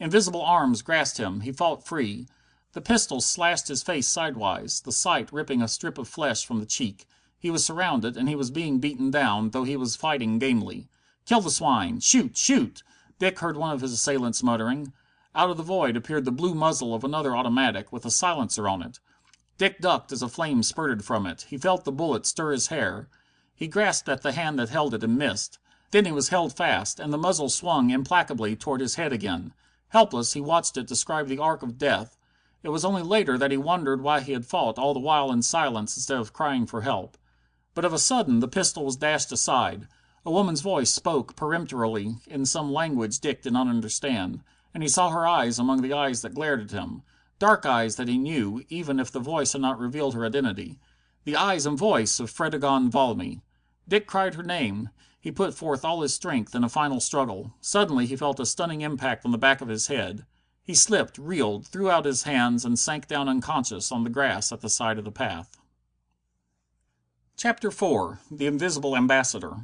Invisible 0.00 0.40
arms 0.40 0.80
grasped 0.80 1.18
him. 1.18 1.40
He 1.40 1.52
fought 1.52 1.84
free. 1.84 2.28
The 2.72 2.80
pistol 2.80 3.20
slashed 3.20 3.68
his 3.68 3.82
face 3.82 4.06
sidewise, 4.08 4.80
the 4.80 4.90
sight 4.90 5.30
ripping 5.30 5.60
a 5.60 5.68
strip 5.68 5.98
of 5.98 6.08
flesh 6.08 6.46
from 6.46 6.58
the 6.58 6.64
cheek. 6.64 7.06
He 7.42 7.50
was 7.50 7.64
surrounded, 7.64 8.16
and 8.16 8.28
he 8.28 8.36
was 8.36 8.52
being 8.52 8.78
beaten 8.78 9.10
down, 9.10 9.50
though 9.50 9.64
he 9.64 9.76
was 9.76 9.96
fighting 9.96 10.38
gamely. 10.38 10.86
"Kill 11.26 11.40
the 11.40 11.50
swine! 11.50 11.98
Shoot! 11.98 12.36
Shoot!" 12.36 12.84
Dick 13.18 13.40
heard 13.40 13.56
one 13.56 13.72
of 13.72 13.80
his 13.80 13.92
assailants 13.92 14.44
muttering. 14.44 14.92
Out 15.34 15.50
of 15.50 15.56
the 15.56 15.64
void 15.64 15.96
appeared 15.96 16.24
the 16.24 16.30
blue 16.30 16.54
muzzle 16.54 16.94
of 16.94 17.02
another 17.02 17.36
automatic, 17.36 17.90
with 17.90 18.06
a 18.06 18.12
silencer 18.12 18.68
on 18.68 18.80
it. 18.80 19.00
Dick 19.58 19.80
ducked 19.80 20.12
as 20.12 20.22
a 20.22 20.28
flame 20.28 20.62
spurted 20.62 21.04
from 21.04 21.26
it. 21.26 21.46
He 21.50 21.58
felt 21.58 21.82
the 21.84 21.90
bullet 21.90 22.26
stir 22.26 22.52
his 22.52 22.68
hair. 22.68 23.08
He 23.56 23.66
grasped 23.66 24.08
at 24.08 24.22
the 24.22 24.30
hand 24.30 24.56
that 24.60 24.68
held 24.68 24.94
it 24.94 25.02
and 25.02 25.18
missed. 25.18 25.58
Then 25.90 26.04
he 26.04 26.12
was 26.12 26.28
held 26.28 26.52
fast, 26.52 27.00
and 27.00 27.12
the 27.12 27.18
muzzle 27.18 27.48
swung 27.48 27.90
implacably 27.90 28.54
toward 28.54 28.80
his 28.80 28.94
head 28.94 29.12
again. 29.12 29.52
Helpless, 29.88 30.34
he 30.34 30.40
watched 30.40 30.76
it 30.76 30.86
describe 30.86 31.26
the 31.26 31.40
arc 31.40 31.64
of 31.64 31.76
death. 31.76 32.16
It 32.62 32.68
was 32.68 32.84
only 32.84 33.02
later 33.02 33.36
that 33.36 33.50
he 33.50 33.56
wondered 33.56 34.00
why 34.00 34.20
he 34.20 34.30
had 34.30 34.46
fought 34.46 34.78
all 34.78 34.94
the 34.94 35.00
while 35.00 35.32
in 35.32 35.42
silence 35.42 35.96
instead 35.96 36.18
of 36.18 36.32
crying 36.32 36.66
for 36.66 36.82
help. 36.82 37.18
But 37.74 37.84
of 37.84 37.92
a 37.92 37.98
sudden 37.98 38.40
the 38.40 38.48
pistol 38.48 38.84
was 38.84 38.96
dashed 38.96 39.32
aside. 39.32 39.88
A 40.26 40.30
woman's 40.30 40.60
voice 40.60 40.90
spoke 40.90 41.34
peremptorily 41.36 42.16
in 42.26 42.44
some 42.44 42.72
language 42.72 43.18
Dick 43.18 43.42
did 43.42 43.54
not 43.54 43.66
understand, 43.66 44.40
and 44.74 44.82
he 44.82 44.88
saw 44.88 45.08
her 45.08 45.26
eyes 45.26 45.58
among 45.58 45.80
the 45.80 45.92
eyes 45.92 46.22
that 46.22 46.34
glared 46.34 46.60
at 46.60 46.70
him. 46.70 47.02
Dark 47.38 47.64
eyes 47.64 47.96
that 47.96 48.08
he 48.08 48.18
knew, 48.18 48.62
even 48.68 49.00
if 49.00 49.10
the 49.10 49.20
voice 49.20 49.52
had 49.52 49.62
not 49.62 49.78
revealed 49.78 50.14
her 50.14 50.24
identity. 50.24 50.78
The 51.24 51.34
eyes 51.34 51.66
and 51.66 51.78
voice 51.78 52.20
of 52.20 52.30
Fredegonde 52.30 52.92
Valmy. 52.92 53.40
Dick 53.88 54.06
cried 54.06 54.34
her 54.34 54.42
name. 54.42 54.90
He 55.18 55.32
put 55.32 55.54
forth 55.54 55.84
all 55.84 56.02
his 56.02 56.12
strength 56.12 56.54
in 56.54 56.64
a 56.64 56.68
final 56.68 57.00
struggle. 57.00 57.54
Suddenly 57.60 58.06
he 58.06 58.16
felt 58.16 58.38
a 58.38 58.46
stunning 58.46 58.82
impact 58.82 59.24
on 59.24 59.32
the 59.32 59.38
back 59.38 59.60
of 59.60 59.68
his 59.68 59.86
head. 59.86 60.26
He 60.62 60.74
slipped, 60.74 61.16
reeled, 61.16 61.66
threw 61.66 61.90
out 61.90 62.04
his 62.04 62.24
hands, 62.24 62.64
and 62.64 62.78
sank 62.78 63.08
down 63.08 63.28
unconscious 63.28 63.90
on 63.90 64.04
the 64.04 64.10
grass 64.10 64.52
at 64.52 64.60
the 64.60 64.68
side 64.68 64.98
of 64.98 65.04
the 65.04 65.10
path. 65.10 65.56
CHAPTER 67.42 67.70
IV 67.70 68.20
The 68.30 68.46
Invisible 68.46 68.96
Ambassador 68.96 69.62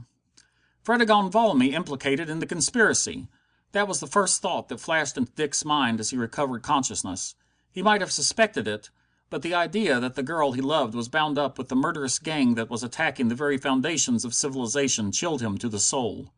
Fredegonde 0.82 1.30
Valmy 1.30 1.74
implicated 1.74 2.28
in 2.28 2.40
the 2.40 2.44
conspiracy! 2.44 3.28
That 3.70 3.86
was 3.86 4.00
the 4.00 4.08
first 4.08 4.42
thought 4.42 4.68
that 4.68 4.80
flashed 4.80 5.16
into 5.16 5.30
Dick's 5.30 5.64
mind 5.64 6.00
as 6.00 6.10
he 6.10 6.16
recovered 6.16 6.64
consciousness. 6.64 7.36
He 7.70 7.80
might 7.80 8.00
have 8.00 8.10
suspected 8.10 8.66
it, 8.66 8.90
but 9.30 9.42
the 9.42 9.54
idea 9.54 10.00
that 10.00 10.16
the 10.16 10.24
girl 10.24 10.50
he 10.50 10.60
loved 10.60 10.96
was 10.96 11.08
bound 11.08 11.38
up 11.38 11.56
with 11.56 11.68
the 11.68 11.76
murderous 11.76 12.18
gang 12.18 12.56
that 12.56 12.68
was 12.68 12.82
attacking 12.82 13.28
the 13.28 13.36
very 13.36 13.56
foundations 13.56 14.24
of 14.24 14.34
civilization 14.34 15.12
chilled 15.12 15.40
him 15.40 15.56
to 15.58 15.68
the 15.68 15.78
soul. 15.78 16.32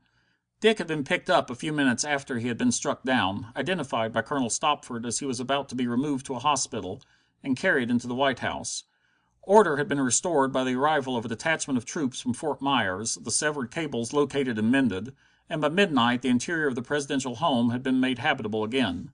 Dick 0.61 0.77
had 0.77 0.89
been 0.89 1.05
picked 1.05 1.31
up 1.31 1.49
a 1.49 1.55
few 1.55 1.73
minutes 1.73 2.05
after 2.05 2.39
he 2.39 2.49
had 2.49 2.59
been 2.59 2.71
struck 2.71 3.03
down, 3.03 3.47
identified 3.57 4.13
by 4.13 4.21
Colonel 4.21 4.51
Stopford 4.51 5.07
as 5.07 5.21
he 5.21 5.25
was 5.25 5.41
about 5.41 5.71
to 5.71 5.75
be 5.75 5.87
removed 5.87 6.27
to 6.27 6.35
a 6.35 6.39
hospital, 6.39 7.01
and 7.43 7.57
carried 7.57 7.91
into 7.91 8.07
the 8.07 8.15
White 8.15 8.41
House. 8.41 8.85
Order 9.43 9.79
had 9.79 9.89
been 9.89 10.01
restored 10.01 10.53
by 10.53 10.65
the 10.65 10.75
arrival 10.75 11.17
of 11.17 11.25
a 11.25 11.29
detachment 11.29 11.79
of 11.79 11.87
troops 11.87 12.21
from 12.21 12.35
Fort 12.35 12.61
Myers, 12.61 13.15
the 13.15 13.31
severed 13.31 13.71
cables 13.71 14.13
located 14.13 14.59
and 14.59 14.71
mended, 14.71 15.15
and 15.49 15.61
by 15.61 15.69
midnight 15.71 16.23
the 16.23 16.29
interior 16.29 16.67
of 16.67 16.75
the 16.75 16.83
presidential 16.83 17.37
home 17.37 17.71
had 17.71 17.83
been 17.83 18.01
made 18.01 18.19
habitable 18.19 18.65
again. 18.65 19.13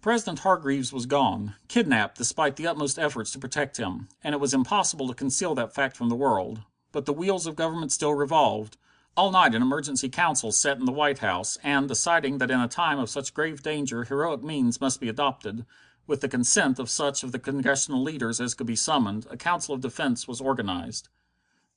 President 0.00 0.40
Hargreaves 0.40 0.92
was 0.92 1.06
gone, 1.06 1.54
kidnapped 1.68 2.18
despite 2.18 2.56
the 2.56 2.66
utmost 2.66 2.98
efforts 2.98 3.30
to 3.30 3.38
protect 3.38 3.76
him, 3.76 4.08
and 4.24 4.34
it 4.34 4.40
was 4.40 4.52
impossible 4.52 5.06
to 5.06 5.14
conceal 5.14 5.54
that 5.54 5.72
fact 5.72 5.96
from 5.96 6.08
the 6.08 6.16
world. 6.16 6.62
But 6.90 7.06
the 7.06 7.12
wheels 7.12 7.46
of 7.46 7.54
government 7.54 7.92
still 7.92 8.12
revolved. 8.12 8.76
All 9.16 9.30
night 9.30 9.54
an 9.54 9.62
emergency 9.62 10.08
council 10.08 10.50
sat 10.50 10.78
in 10.78 10.86
the 10.86 10.92
White 10.92 11.18
House, 11.18 11.56
and, 11.62 11.86
deciding 11.86 12.38
that 12.38 12.50
in 12.50 12.58
a 12.58 12.66
time 12.66 12.98
of 12.98 13.08
such 13.08 13.32
grave 13.32 13.62
danger 13.62 14.02
heroic 14.02 14.42
means 14.42 14.80
must 14.80 15.00
be 15.00 15.08
adopted, 15.08 15.64
with 16.06 16.20
the 16.20 16.28
consent 16.28 16.78
of 16.78 16.90
such 16.90 17.22
of 17.22 17.32
the 17.32 17.38
congressional 17.38 18.02
leaders 18.02 18.40
as 18.40 18.54
could 18.54 18.66
be 18.66 18.76
summoned, 18.76 19.26
a 19.30 19.36
council 19.36 19.74
of 19.74 19.80
defense 19.80 20.26
was 20.26 20.40
organized. 20.40 21.08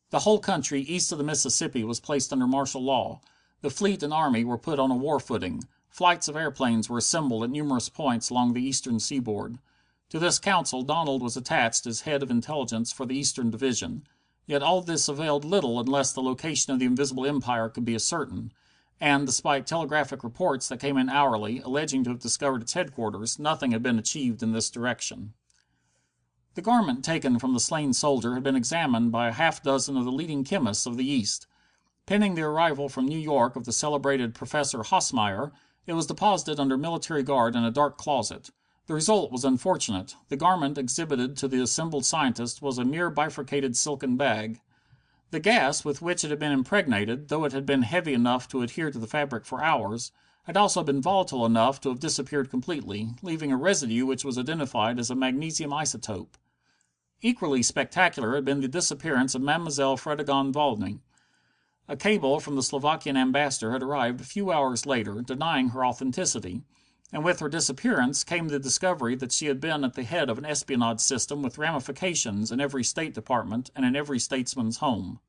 The 0.10 0.20
whole 0.20 0.40
country 0.40 0.82
east 0.82 1.12
of 1.12 1.18
the 1.18 1.24
Mississippi 1.24 1.84
was 1.84 2.00
placed 2.00 2.34
under 2.34 2.48
martial 2.48 2.84
law. 2.84 3.22
The 3.62 3.70
fleet 3.70 4.04
and 4.04 4.14
army 4.14 4.44
were 4.44 4.58
put 4.58 4.80
on 4.80 4.92
a 4.92 4.96
war 4.96 5.20
footing. 5.20 5.64
Flights 5.90 6.28
of 6.28 6.36
airplanes 6.36 6.90
were 6.90 6.98
assembled 6.98 7.44
at 7.44 7.50
numerous 7.50 7.90
points 7.90 8.30
along 8.30 8.54
the 8.54 8.64
eastern 8.64 9.00
seaboard. 9.00 9.58
To 10.10 10.20
this 10.20 10.40
council 10.40 10.84
Donald 10.84 11.22
was 11.22 11.38
attached 11.38 11.86
as 11.86 12.02
head 12.02 12.22
of 12.22 12.32
intelligence 12.32 12.92
for 12.92 13.06
the 13.06 13.18
Eastern 13.18 13.50
Division. 13.50 14.08
Yet 14.46 14.62
all 14.62 14.82
this 14.82 15.08
availed 15.08 15.44
little 15.44 15.80
unless 15.80 16.14
the 16.14 16.22
location 16.22 16.74
of 16.74 16.80
the 16.80 16.86
Invisible 16.86 17.26
Empire 17.26 17.70
could 17.70 17.86
be 17.86 17.96
ascertained 17.96 18.54
and, 19.00 19.26
despite 19.26 19.68
telegraphic 19.68 20.24
reports 20.24 20.68
that 20.68 20.80
came 20.80 20.98
in 20.98 21.10
hourly, 21.10 21.60
alleging 21.60 22.04
to 22.04 22.12
have 22.12 22.20
discovered 22.20 22.62
its 22.62 22.74
headquarters, 22.74 23.38
nothing 23.38 23.72
had 23.72 23.84
been 23.84 24.00
achieved 24.00 24.42
in 24.42 24.52
this 24.52 24.70
direction. 24.70 25.34
The 26.56 26.62
garment 26.62 27.04
taken 27.04 27.38
from 27.38 27.54
the 27.54 27.60
slain 27.60 27.92
soldier 27.92 28.34
had 28.34 28.44
been 28.44 28.56
examined 28.56 29.12
by 29.12 29.28
a 29.28 29.34
half 29.34 29.62
dozen 29.62 29.98
of 29.98 30.06
the 30.06 30.12
leading 30.12 30.46
chemists 30.46 30.86
of 30.86 30.96
the 30.96 31.06
East. 31.06 31.48
Pending 32.06 32.36
the 32.36 32.44
arrival 32.44 32.88
from 32.88 33.08
New 33.08 33.20
York 33.20 33.56
of 33.56 33.66
the 33.66 33.74
celebrated 33.74 34.34
Professor 34.34 34.80
Hausmeyer, 34.80 35.52
it 35.86 35.94
was 35.94 36.06
deposited 36.06 36.60
under 36.60 36.78
military 36.78 37.24
guard 37.24 37.56
in 37.56 37.66
a 37.66 37.72
dark 37.72 37.98
closet. 37.98 38.52
The 38.88 38.94
result 38.94 39.32
was 39.32 39.44
unfortunate. 39.44 40.16
The 40.30 40.38
garment 40.38 40.78
exhibited 40.78 41.36
to 41.38 41.48
the 41.48 41.62
assembled 41.62 42.06
scientists 42.06 42.62
was 42.62 42.78
a 42.78 42.86
mere 42.86 43.10
bifurcated 43.10 43.76
silken 43.76 44.16
bag. 44.16 44.62
The 45.32 45.40
gas 45.40 45.84
with 45.84 46.02
which 46.02 46.24
it 46.24 46.30
had 46.30 46.40
been 46.40 46.52
impregnated, 46.52 47.30
though 47.30 47.46
it 47.46 47.52
had 47.52 47.66
been 47.66 47.82
heavy 47.82 48.14
enough 48.14 48.48
to 48.50 48.62
adhere 48.62 48.92
to 48.92 49.00
the 49.00 49.08
fabric 49.08 49.46
for 49.46 49.64
hours, 49.64 50.12
had 50.44 50.56
also 50.56 50.84
been 50.84 51.02
volatile 51.02 51.46
enough 51.46 51.82
to 51.82 51.90
have 51.90 52.00
disappeared 52.00 52.50
completely, 52.52 53.10
leaving 53.24 53.52
a 53.52 53.58
residue 53.58 54.06
which 54.06 54.24
was 54.24 54.38
identified 54.38 55.00
as 55.00 55.10
a 55.10 55.16
magnesium 55.16 55.72
isotope. 55.72 56.38
Equally 57.22 57.64
spectacular 57.64 58.36
had 58.36 58.46
been 58.46 58.62
the 58.62 58.68
disappearance 58.68 59.34
of 59.34 59.42
Mademoiselle 59.42 59.98
Fredegonde 59.98 60.54
Valmy. 60.54 61.00
A 61.88 61.98
cable 61.98 62.40
from 62.40 62.56
the 62.56 62.64
Slovakian 62.64 63.18
Ambassador 63.18 63.72
had 63.72 63.82
arrived 63.82 64.22
a 64.22 64.26
few 64.26 64.52
hours 64.52 64.86
later, 64.86 65.22
denying 65.22 65.70
her 65.70 65.84
authenticity, 65.84 66.62
and 67.16 67.24
with 67.24 67.40
her 67.40 67.48
disappearance 67.48 68.26
came 68.26 68.50
the 68.50 68.60
discovery 68.60 69.16
that 69.16 69.32
she 69.32 69.46
had 69.46 69.62
been 69.62 69.86
at 69.86 69.94
the 69.94 70.04
head 70.04 70.30
of 70.30 70.38
an 70.38 70.44
espionage 70.44 71.00
system 71.00 71.42
with 71.42 71.58
ramifications 71.58 72.52
in 72.52 72.60
every 72.60 72.84
State 72.84 73.14
Department 73.14 73.72
and 73.74 73.86
in 73.86 73.96
every 73.96 74.20
statesman's 74.20 74.80
home. 74.80 75.22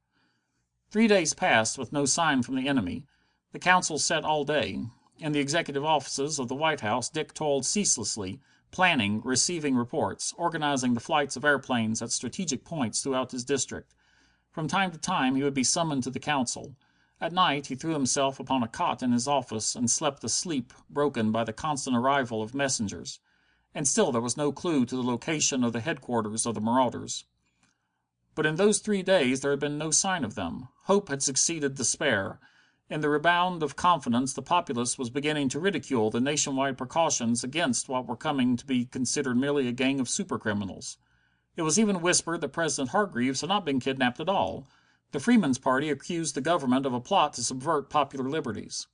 Three 0.90 1.06
days 1.06 1.32
passed 1.32 1.78
with 1.78 1.92
no 1.92 2.04
sign 2.04 2.42
from 2.42 2.56
the 2.56 2.66
enemy. 2.66 3.04
The 3.52 3.60
council 3.60 4.00
sat 4.00 4.24
all 4.24 4.42
day. 4.42 4.80
In 5.20 5.30
the 5.30 5.38
executive 5.38 5.84
offices 5.84 6.40
of 6.40 6.48
the 6.48 6.56
White 6.56 6.80
House 6.80 7.08
Dick 7.08 7.32
toiled 7.32 7.64
ceaselessly, 7.64 8.40
planning, 8.72 9.22
receiving 9.22 9.76
reports, 9.76 10.34
organizing 10.36 10.94
the 10.94 10.98
flights 10.98 11.36
of 11.36 11.44
airplanes 11.44 12.02
at 12.02 12.10
strategic 12.10 12.64
points 12.64 13.00
throughout 13.00 13.30
his 13.30 13.44
district. 13.44 13.94
From 14.50 14.66
time 14.66 14.90
to 14.90 14.98
time 14.98 15.36
he 15.36 15.44
would 15.44 15.54
be 15.54 15.62
summoned 15.62 16.02
to 16.02 16.10
the 16.10 16.18
council. 16.18 16.74
At 17.18 17.32
night 17.32 17.68
he 17.68 17.74
threw 17.74 17.94
himself 17.94 18.38
upon 18.38 18.62
a 18.62 18.68
cot 18.68 19.02
in 19.02 19.12
his 19.12 19.26
office 19.26 19.74
and 19.74 19.90
slept 19.90 20.22
a 20.22 20.28
sleep 20.28 20.74
broken 20.90 21.32
by 21.32 21.44
the 21.44 21.52
constant 21.52 21.96
arrival 21.96 22.42
of 22.42 22.54
messengers. 22.54 23.20
And 23.74 23.88
still 23.88 24.12
there 24.12 24.20
was 24.20 24.36
no 24.36 24.52
clue 24.52 24.84
to 24.84 24.96
the 24.96 25.02
location 25.02 25.64
of 25.64 25.72
the 25.72 25.80
headquarters 25.80 26.44
of 26.44 26.54
the 26.54 26.60
marauders. 26.60 27.24
But 28.34 28.44
in 28.44 28.56
those 28.56 28.80
three 28.80 29.02
days 29.02 29.40
there 29.40 29.50
had 29.50 29.60
been 29.60 29.78
no 29.78 29.90
sign 29.90 30.24
of 30.24 30.34
them. 30.34 30.68
Hope 30.82 31.08
had 31.08 31.22
succeeded 31.22 31.74
despair. 31.74 32.38
In 32.90 33.00
the 33.00 33.08
rebound 33.08 33.62
of 33.62 33.76
confidence 33.76 34.34
the 34.34 34.42
populace 34.42 34.98
was 34.98 35.08
beginning 35.08 35.48
to 35.48 35.58
ridicule 35.58 36.10
the 36.10 36.20
nationwide 36.20 36.76
precautions 36.76 37.42
against 37.42 37.88
what 37.88 38.06
were 38.06 38.14
coming 38.14 38.58
to 38.58 38.66
be 38.66 38.84
considered 38.84 39.38
merely 39.38 39.66
a 39.68 39.72
gang 39.72 40.00
of 40.00 40.10
super 40.10 40.38
criminals. 40.38 40.98
It 41.56 41.62
was 41.62 41.78
even 41.78 42.02
whispered 42.02 42.42
that 42.42 42.52
President 42.52 42.90
Hargreaves 42.90 43.40
had 43.40 43.48
not 43.48 43.64
been 43.64 43.80
kidnapped 43.80 44.20
at 44.20 44.28
all. 44.28 44.68
The 45.12 45.20
Freeman's 45.20 45.58
Party 45.58 45.88
accused 45.88 46.34
the 46.34 46.40
government 46.40 46.84
of 46.84 46.92
a 46.92 47.00
plot 47.00 47.34
to 47.34 47.42
subvert 47.44 47.88
popular 47.90 48.28
liberties. 48.28 48.86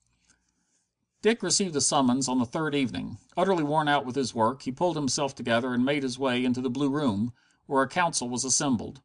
Dick 1.23 1.43
received 1.43 1.77
a 1.77 1.81
summons 1.81 2.29
on 2.29 2.39
the 2.39 2.45
third 2.45 2.75
evening. 2.75 3.19
Utterly 3.37 3.63
worn 3.63 3.89
out 3.89 4.05
with 4.05 4.17
his 4.17 4.35
work, 4.35 4.63
he 4.63 4.73
pulled 4.73 4.97
himself 4.97 5.35
together 5.35 5.73
and 5.73 5.85
made 5.85 6.03
his 6.03 6.19
way 6.19 6.45
into 6.45 6.61
the 6.61 6.71
Blue 6.71 6.91
Room, 6.91 7.33
where 7.67 7.83
a 7.83 7.89
council 7.89 8.29
was 8.29 8.45
assembled. 8.45 9.01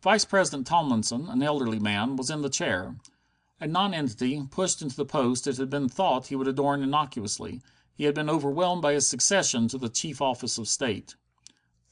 Vice 0.00 0.24
President 0.24 0.66
Tomlinson, 0.66 1.28
an 1.28 1.42
elderly 1.42 1.78
man, 1.78 2.16
was 2.16 2.30
in 2.30 2.42
the 2.42 2.48
chair. 2.48 2.96
A 3.60 3.66
nonentity, 3.66 4.46
pushed 4.50 4.80
into 4.80 4.96
the 4.96 5.04
post 5.04 5.46
it 5.46 5.58
had 5.58 5.68
been 5.68 5.88
thought 5.88 6.28
he 6.28 6.36
would 6.36 6.48
adorn 6.48 6.82
innocuously, 6.82 7.60
he 7.94 8.04
had 8.04 8.14
been 8.14 8.30
overwhelmed 8.30 8.80
by 8.80 8.94
his 8.94 9.06
succession 9.06 9.68
to 9.68 9.76
the 9.76 9.90
chief 9.90 10.22
office 10.22 10.56
of 10.56 10.68
state. 10.68 11.16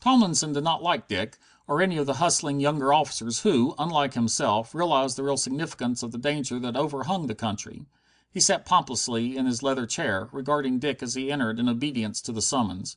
Tomlinson 0.00 0.52
did 0.52 0.64
not 0.64 0.82
like 0.82 1.08
Dick, 1.08 1.36
or 1.68 1.82
any 1.82 1.98
of 1.98 2.06
the 2.06 2.14
hustling 2.14 2.58
younger 2.58 2.92
officers 2.94 3.40
who, 3.40 3.74
unlike 3.78 4.14
himself, 4.14 4.74
realized 4.74 5.16
the 5.16 5.22
real 5.22 5.36
significance 5.36 6.02
of 6.02 6.10
the 6.10 6.18
danger 6.18 6.58
that 6.58 6.76
overhung 6.76 7.26
the 7.26 7.34
country. 7.34 7.84
He 8.30 8.40
sat 8.40 8.64
pompously 8.64 9.36
in 9.36 9.46
his 9.46 9.62
leather 9.62 9.86
chair, 9.86 10.28
regarding 10.32 10.78
Dick 10.78 11.02
as 11.02 11.14
he 11.14 11.30
entered 11.30 11.60
in 11.60 11.68
obedience 11.68 12.22
to 12.22 12.32
the 12.32 12.42
summons. 12.42 12.96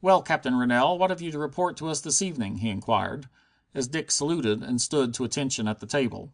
"Well, 0.00 0.22
Captain 0.22 0.56
Rennell, 0.56 0.98
what 0.98 1.10
have 1.10 1.20
you 1.20 1.32
to 1.32 1.38
report 1.38 1.76
to 1.78 1.88
us 1.88 2.00
this 2.00 2.22
evening?" 2.22 2.58
he 2.58 2.70
inquired, 2.70 3.28
as 3.74 3.88
Dick 3.88 4.10
saluted 4.10 4.62
and 4.62 4.80
stood 4.80 5.12
to 5.14 5.24
attention 5.24 5.66
at 5.66 5.80
the 5.80 5.86
table. 5.86 6.30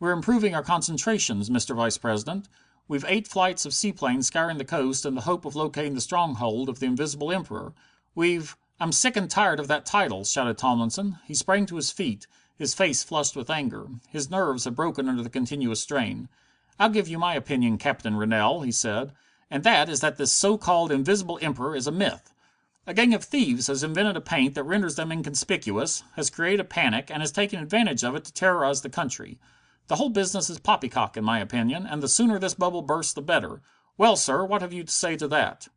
"We're 0.00 0.12
improving 0.12 0.54
our 0.54 0.62
concentrations, 0.62 1.50
Mr. 1.50 1.76
Vice 1.76 1.98
president. 1.98 2.48
We've 2.88 3.04
eight 3.06 3.28
flights 3.28 3.66
of 3.66 3.74
seaplanes 3.74 4.26
scouring 4.26 4.58
the 4.58 4.64
coast 4.64 5.04
in 5.04 5.14
the 5.14 5.22
hope 5.22 5.44
of 5.44 5.54
locating 5.54 5.94
the 5.94 6.00
stronghold 6.00 6.68
of 6.68 6.80
the 6.80 6.86
Invisible 6.86 7.30
Emperor. 7.30 7.74
We've" 8.14 8.56
"I'm 8.84 8.92
sick 8.92 9.16
and 9.16 9.30
tired 9.30 9.60
of 9.60 9.68
that 9.68 9.86
title!" 9.86 10.24
shouted 10.24 10.58
Tomlinson. 10.58 11.18
He 11.24 11.32
sprang 11.32 11.64
to 11.64 11.76
his 11.76 11.90
feet, 11.90 12.26
his 12.54 12.74
face 12.74 13.02
flushed 13.02 13.34
with 13.34 13.48
anger. 13.48 13.86
His 14.10 14.28
nerves 14.28 14.64
had 14.64 14.76
broken 14.76 15.08
under 15.08 15.22
the 15.22 15.30
continuous 15.30 15.80
strain. 15.80 16.28
"I'll 16.78 16.90
give 16.90 17.08
you 17.08 17.18
my 17.18 17.34
opinion, 17.34 17.78
Captain 17.78 18.14
Rennell," 18.14 18.60
he 18.60 18.70
said, 18.70 19.12
"and 19.50 19.64
that 19.64 19.88
is 19.88 20.00
that 20.00 20.18
this 20.18 20.32
so 20.32 20.58
called 20.58 20.92
Invisible 20.92 21.38
Emperor 21.40 21.74
is 21.74 21.86
a 21.86 21.90
myth. 21.90 22.34
A 22.86 22.92
gang 22.92 23.14
of 23.14 23.24
thieves 23.24 23.68
has 23.68 23.82
invented 23.82 24.18
a 24.18 24.20
paint 24.20 24.54
that 24.54 24.64
renders 24.64 24.96
them 24.96 25.10
inconspicuous, 25.10 26.02
has 26.16 26.28
created 26.28 26.60
a 26.60 26.64
panic, 26.64 27.10
and 27.10 27.22
has 27.22 27.32
taken 27.32 27.62
advantage 27.62 28.04
of 28.04 28.14
it 28.14 28.24
to 28.26 28.34
terrorize 28.34 28.82
the 28.82 28.90
country. 28.90 29.38
The 29.86 29.96
whole 29.96 30.10
business 30.10 30.50
is 30.50 30.58
poppycock, 30.58 31.16
in 31.16 31.24
my 31.24 31.38
opinion, 31.38 31.86
and 31.86 32.02
the 32.02 32.06
sooner 32.06 32.38
this 32.38 32.52
bubble 32.52 32.82
bursts 32.82 33.14
the 33.14 33.22
better. 33.22 33.62
Well, 33.96 34.16
sir, 34.16 34.44
what 34.44 34.60
have 34.60 34.74
you 34.74 34.84
to 34.84 34.92
say 34.92 35.16
to 35.16 35.28
that?" 35.28 35.68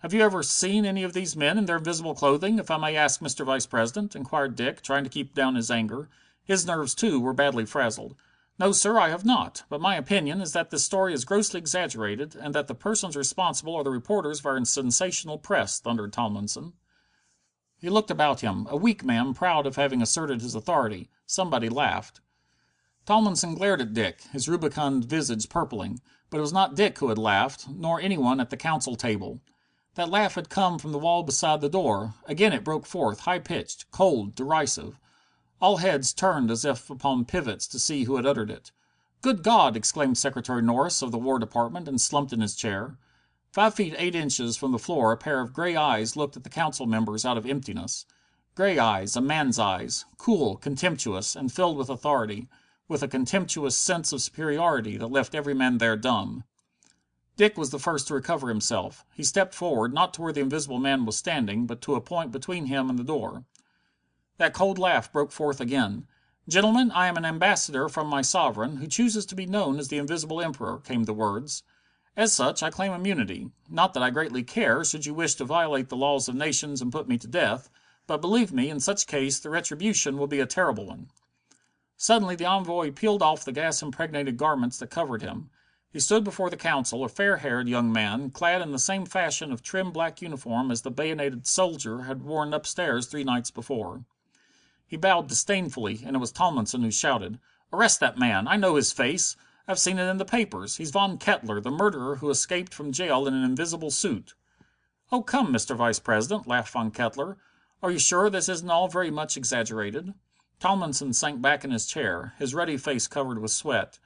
"Have 0.00 0.14
you 0.14 0.20
ever 0.20 0.44
seen 0.44 0.86
any 0.86 1.02
of 1.02 1.12
these 1.12 1.34
men 1.34 1.58
in 1.58 1.66
their 1.66 1.78
invisible 1.78 2.14
clothing, 2.14 2.60
if 2.60 2.70
I 2.70 2.76
may 2.76 2.94
ask, 2.94 3.18
Mr. 3.18 3.44
Vice 3.44 3.66
president?" 3.66 4.14
inquired 4.14 4.54
Dick, 4.54 4.80
trying 4.80 5.02
to 5.02 5.10
keep 5.10 5.34
down 5.34 5.56
his 5.56 5.72
anger. 5.72 6.08
His 6.44 6.64
nerves, 6.64 6.94
too, 6.94 7.18
were 7.18 7.32
badly 7.32 7.66
frazzled. 7.66 8.14
"No, 8.60 8.70
sir, 8.70 8.96
I 8.96 9.08
have 9.08 9.24
not. 9.24 9.64
But 9.68 9.80
my 9.80 9.96
opinion 9.96 10.40
is 10.40 10.52
that 10.52 10.70
this 10.70 10.84
story 10.84 11.14
is 11.14 11.24
grossly 11.24 11.58
exaggerated, 11.58 12.36
and 12.36 12.54
that 12.54 12.68
the 12.68 12.76
persons 12.76 13.16
responsible 13.16 13.74
are 13.74 13.82
the 13.82 13.90
reporters 13.90 14.38
of 14.38 14.46
our 14.46 14.64
sensational 14.64 15.36
press," 15.36 15.80
thundered 15.80 16.12
Tomlinson. 16.12 16.74
He 17.76 17.90
looked 17.90 18.12
about 18.12 18.38
him, 18.38 18.68
a 18.70 18.76
weak 18.76 19.02
man 19.02 19.34
proud 19.34 19.66
of 19.66 19.74
having 19.74 20.00
asserted 20.00 20.42
his 20.42 20.54
authority. 20.54 21.10
Somebody 21.26 21.68
laughed. 21.68 22.20
Tomlinson 23.04 23.56
glared 23.56 23.80
at 23.80 23.94
Dick, 23.94 24.22
his 24.30 24.48
rubicund 24.48 25.06
visage 25.06 25.48
purpling. 25.48 26.00
But 26.30 26.38
it 26.38 26.42
was 26.42 26.52
not 26.52 26.76
Dick 26.76 26.98
who 26.98 27.08
had 27.08 27.18
laughed, 27.18 27.68
nor 27.68 28.00
any 28.00 28.16
one 28.16 28.38
at 28.38 28.50
the 28.50 28.56
council 28.56 28.94
table. 28.94 29.40
That 29.94 30.10
laugh 30.10 30.34
had 30.34 30.50
come 30.50 30.78
from 30.78 30.92
the 30.92 30.98
wall 30.98 31.22
beside 31.22 31.62
the 31.62 31.68
door. 31.70 32.12
Again 32.26 32.52
it 32.52 32.62
broke 32.62 32.84
forth, 32.84 33.20
high 33.20 33.38
pitched, 33.38 33.90
cold, 33.90 34.34
derisive. 34.34 35.00
All 35.62 35.78
heads 35.78 36.12
turned 36.12 36.50
as 36.50 36.64
if 36.64 36.90
upon 36.90 37.24
pivots 37.24 37.66
to 37.68 37.78
see 37.78 38.04
who 38.04 38.16
had 38.16 38.26
uttered 38.26 38.50
it. 38.50 38.70
"Good 39.22 39.42
God!" 39.42 39.76
exclaimed 39.76 40.18
Secretary 40.18 40.60
Norris 40.60 41.00
of 41.00 41.10
the 41.10 41.18
War 41.18 41.38
Department, 41.38 41.88
and 41.88 42.00
slumped 42.00 42.32
in 42.34 42.42
his 42.42 42.54
chair. 42.54 42.98
Five 43.50 43.74
feet 43.74 43.94
eight 43.96 44.14
inches 44.14 44.58
from 44.58 44.72
the 44.72 44.78
floor 44.78 45.10
a 45.10 45.16
pair 45.16 45.40
of 45.40 45.54
gray 45.54 45.74
eyes 45.74 46.16
looked 46.16 46.36
at 46.36 46.44
the 46.44 46.50
council 46.50 46.84
members 46.86 47.24
out 47.24 47.38
of 47.38 47.46
emptiness. 47.46 48.04
Gray 48.54 48.78
eyes, 48.78 49.16
a 49.16 49.22
man's 49.22 49.58
eyes, 49.58 50.04
cool, 50.18 50.56
contemptuous, 50.56 51.34
and 51.34 51.50
filled 51.50 51.78
with 51.78 51.88
authority, 51.88 52.46
with 52.88 53.02
a 53.02 53.08
contemptuous 53.08 53.76
sense 53.76 54.12
of 54.12 54.20
superiority 54.20 54.98
that 54.98 55.06
left 55.06 55.34
every 55.34 55.54
man 55.54 55.78
there 55.78 55.96
dumb. 55.96 56.44
Dick 57.38 57.56
was 57.56 57.70
the 57.70 57.78
first 57.78 58.08
to 58.08 58.14
recover 58.14 58.48
himself. 58.48 59.06
He 59.14 59.22
stepped 59.22 59.54
forward, 59.54 59.94
not 59.94 60.12
to 60.14 60.22
where 60.22 60.32
the 60.32 60.40
invisible 60.40 60.80
man 60.80 61.06
was 61.06 61.16
standing, 61.16 61.66
but 61.66 61.80
to 61.82 61.94
a 61.94 62.00
point 62.00 62.32
between 62.32 62.66
him 62.66 62.90
and 62.90 62.98
the 62.98 63.04
door. 63.04 63.44
That 64.38 64.52
cold 64.52 64.76
laugh 64.76 65.12
broke 65.12 65.30
forth 65.30 65.60
again. 65.60 66.08
"Gentlemen, 66.48 66.90
I 66.90 67.06
am 67.06 67.16
an 67.16 67.24
ambassador 67.24 67.88
from 67.88 68.08
my 68.08 68.22
sovereign, 68.22 68.78
who 68.78 68.88
chooses 68.88 69.24
to 69.26 69.36
be 69.36 69.46
known 69.46 69.78
as 69.78 69.86
the 69.86 69.98
Invisible 69.98 70.40
Emperor," 70.40 70.80
came 70.80 71.04
the 71.04 71.14
words. 71.14 71.62
"As 72.16 72.32
such, 72.32 72.60
I 72.60 72.70
claim 72.70 72.92
immunity. 72.92 73.52
Not 73.70 73.94
that 73.94 74.02
I 74.02 74.10
greatly 74.10 74.42
care, 74.42 74.84
should 74.84 75.06
you 75.06 75.14
wish 75.14 75.36
to 75.36 75.44
violate 75.44 75.90
the 75.90 75.96
laws 75.96 76.26
of 76.26 76.34
nations 76.34 76.82
and 76.82 76.90
put 76.90 77.06
me 77.06 77.18
to 77.18 77.28
death, 77.28 77.70
but 78.08 78.20
believe 78.20 78.52
me, 78.52 78.68
in 78.68 78.80
such 78.80 79.06
case 79.06 79.38
the 79.38 79.48
retribution 79.48 80.18
will 80.18 80.26
be 80.26 80.40
a 80.40 80.46
terrible 80.46 80.86
one." 80.86 81.08
Suddenly 81.96 82.34
the 82.34 82.46
envoy 82.46 82.90
peeled 82.90 83.22
off 83.22 83.44
the 83.44 83.52
gas 83.52 83.80
impregnated 83.80 84.38
garments 84.38 84.78
that 84.78 84.90
covered 84.90 85.22
him. 85.22 85.50
He 85.90 86.00
stood 86.00 86.22
before 86.22 86.50
the 86.50 86.56
council, 86.58 87.02
a 87.02 87.08
fair 87.08 87.38
haired 87.38 87.66
young 87.66 87.90
man, 87.90 88.28
clad 88.30 88.60
in 88.60 88.72
the 88.72 88.78
same 88.78 89.06
fashion 89.06 89.50
of 89.50 89.62
trim 89.62 89.90
black 89.90 90.20
uniform 90.20 90.70
as 90.70 90.82
the 90.82 90.90
bayoneted 90.90 91.46
soldier 91.46 92.02
had 92.02 92.22
worn 92.22 92.52
upstairs 92.52 93.06
three 93.06 93.24
nights 93.24 93.50
before. 93.50 94.04
He 94.86 94.98
bowed 94.98 95.28
disdainfully, 95.28 96.02
and 96.04 96.14
it 96.14 96.18
was 96.18 96.30
Tomlinson 96.30 96.82
who 96.82 96.90
shouted: 96.90 97.38
"Arrest 97.72 98.00
that 98.00 98.18
man! 98.18 98.46
I 98.46 98.56
know 98.56 98.74
his 98.74 98.92
face. 98.92 99.34
I've 99.66 99.78
seen 99.78 99.98
it 99.98 100.10
in 100.10 100.18
the 100.18 100.26
papers. 100.26 100.76
He's 100.76 100.90
Von 100.90 101.16
Kettler, 101.16 101.58
the 101.58 101.70
murderer 101.70 102.16
who 102.16 102.28
escaped 102.28 102.74
from 102.74 102.92
jail 102.92 103.26
in 103.26 103.32
an 103.32 103.42
invisible 103.42 103.90
suit." 103.90 104.34
"Oh, 105.10 105.22
come, 105.22 105.50
Mr. 105.54 105.74
Vice 105.74 106.00
president," 106.00 106.46
laughed 106.46 106.70
Von 106.70 106.90
Kettler. 106.90 107.38
"Are 107.82 107.90
you 107.90 107.98
sure 107.98 108.28
this 108.28 108.50
isn't 108.50 108.68
all 108.70 108.88
very 108.88 109.10
much 109.10 109.38
exaggerated?" 109.38 110.12
Tomlinson 110.60 111.14
sank 111.14 111.40
back 111.40 111.64
in 111.64 111.70
his 111.70 111.86
chair, 111.86 112.34
his 112.38 112.54
ruddy 112.54 112.76
face 112.76 113.06
covered 113.06 113.38
with 113.38 113.52
sweat. 113.52 113.98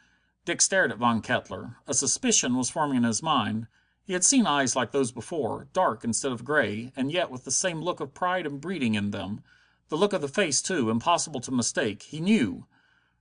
Dick 0.44 0.60
stared 0.60 0.90
at 0.90 0.98
Von 0.98 1.22
Kettler. 1.22 1.76
A 1.86 1.94
suspicion 1.94 2.56
was 2.56 2.68
forming 2.68 2.96
in 2.96 3.04
his 3.04 3.22
mind. 3.22 3.68
He 4.02 4.12
had 4.12 4.24
seen 4.24 4.44
eyes 4.44 4.74
like 4.74 4.90
those 4.90 5.12
before, 5.12 5.68
dark 5.72 6.02
instead 6.02 6.32
of 6.32 6.44
gray, 6.44 6.92
and 6.96 7.12
yet 7.12 7.30
with 7.30 7.44
the 7.44 7.52
same 7.52 7.80
look 7.80 8.00
of 8.00 8.12
pride 8.12 8.44
and 8.44 8.60
breeding 8.60 8.96
in 8.96 9.12
them. 9.12 9.44
The 9.88 9.96
look 9.96 10.12
of 10.12 10.20
the 10.20 10.26
face, 10.26 10.60
too, 10.60 10.90
impossible 10.90 11.40
to 11.42 11.52
mistake. 11.52 12.02
He 12.02 12.18
knew. 12.18 12.66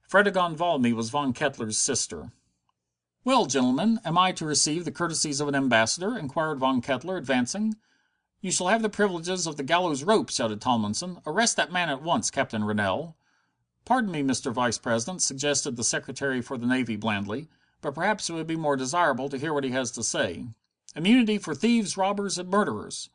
Fredegonde 0.09 0.57
Valmy 0.57 0.93
was 0.93 1.11
Von 1.11 1.31
Kettler's 1.31 1.77
sister. 1.77 2.31
"Well, 3.23 3.45
gentlemen, 3.45 3.99
am 4.03 4.17
I 4.17 4.31
to 4.31 4.45
receive 4.45 4.83
the 4.83 4.91
courtesies 4.91 5.39
of 5.39 5.47
an 5.47 5.53
ambassador?" 5.53 6.17
inquired 6.17 6.57
Von 6.57 6.81
Kettler, 6.81 7.17
advancing. 7.17 7.75
"You 8.39 8.49
shall 8.51 8.69
have 8.69 8.81
the 8.81 8.89
privileges 8.89 9.45
of 9.45 9.57
the 9.57 9.63
gallows 9.63 10.03
rope!" 10.03 10.31
shouted 10.31 10.59
Tomlinson. 10.59 11.21
"Arrest 11.27 11.55
that 11.57 11.71
man 11.71 11.89
at 11.89 12.01
once, 12.01 12.31
Captain 12.31 12.63
Rennell." 12.63 13.15
"Pardon 13.83 14.11
me, 14.11 14.21
Mr. 14.21 14.53
Vice 14.53 14.77
president," 14.77 15.23
suggested 15.23 15.75
the 15.75 15.83
Secretary 15.83 16.39
for 16.39 16.55
the 16.55 16.67
Navy 16.67 16.95
blandly, 16.95 17.47
"but 17.81 17.95
perhaps 17.95 18.29
it 18.29 18.33
would 18.33 18.45
be 18.45 18.55
more 18.55 18.75
desirable 18.75 19.27
to 19.27 19.39
hear 19.39 19.55
what 19.55 19.63
he 19.63 19.71
has 19.71 19.89
to 19.93 20.03
say. 20.03 20.45
Immunity 20.95 21.39
for 21.39 21.55
thieves, 21.55 21.97
robbers, 21.97 22.37
and 22.37 22.47
murderers. 22.47 23.09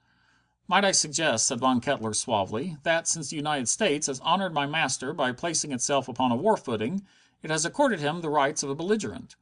"Might 0.66 0.85
I 0.85 0.90
suggest," 0.90 1.46
said 1.46 1.61
Von 1.61 1.81
Kettler 1.81 2.12
suavely, 2.12 2.79
"that, 2.83 3.07
since 3.07 3.31
the 3.31 3.37
United 3.37 3.68
States 3.68 4.09
has 4.09 4.18
honored 4.18 4.52
my 4.52 4.66
master 4.66 5.12
by 5.12 5.31
placing 5.31 5.70
itself 5.70 6.09
upon 6.09 6.33
a 6.33 6.37
war 6.37 6.57
footing, 6.57 7.07
it 7.44 7.50
has 7.50 7.64
accorded 7.64 8.00
him 8.00 8.20
the 8.20 8.29
rights 8.29 8.64
of 8.64 8.70
a 8.70 8.74
belligerent?" 8.74 9.37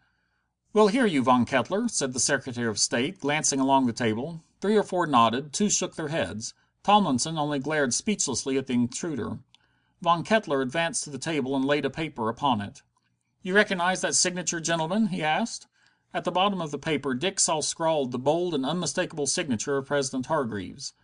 "We'll 0.74 0.88
hear 0.88 1.06
you, 1.06 1.22
Von 1.22 1.46
Kettler," 1.46 1.88
said 1.88 2.12
the 2.12 2.20
Secretary 2.20 2.68
of 2.68 2.78
State, 2.78 3.20
glancing 3.20 3.60
along 3.60 3.86
the 3.86 3.94
table. 3.94 4.42
Three 4.60 4.76
or 4.76 4.82
four 4.82 5.06
nodded, 5.06 5.54
two 5.54 5.70
shook 5.70 5.94
their 5.96 6.08
heads. 6.08 6.52
Tomlinson 6.82 7.38
only 7.38 7.60
glared 7.60 7.94
speechlessly 7.94 8.58
at 8.58 8.66
the 8.66 8.74
intruder. 8.74 9.38
Von 10.02 10.24
Kettler 10.24 10.60
advanced 10.60 11.04
to 11.04 11.10
the 11.10 11.18
table 11.18 11.54
and 11.54 11.64
laid 11.64 11.84
a 11.84 11.88
paper 11.88 12.28
upon 12.28 12.60
it. 12.60 12.82
"You 13.42 13.54
recognize 13.54 14.00
that 14.00 14.16
signature, 14.16 14.58
gentlemen?" 14.58 15.06
he 15.06 15.22
asked. 15.22 15.68
At 16.12 16.24
the 16.24 16.32
bottom 16.32 16.60
of 16.60 16.72
the 16.72 16.78
paper 16.78 17.14
Dick 17.14 17.38
saw 17.38 17.60
scrawled 17.60 18.10
the 18.10 18.18
bold 18.18 18.54
and 18.54 18.66
unmistakable 18.66 19.28
signature 19.28 19.76
of 19.76 19.86
President 19.86 20.26
Hargreaves. 20.26 20.94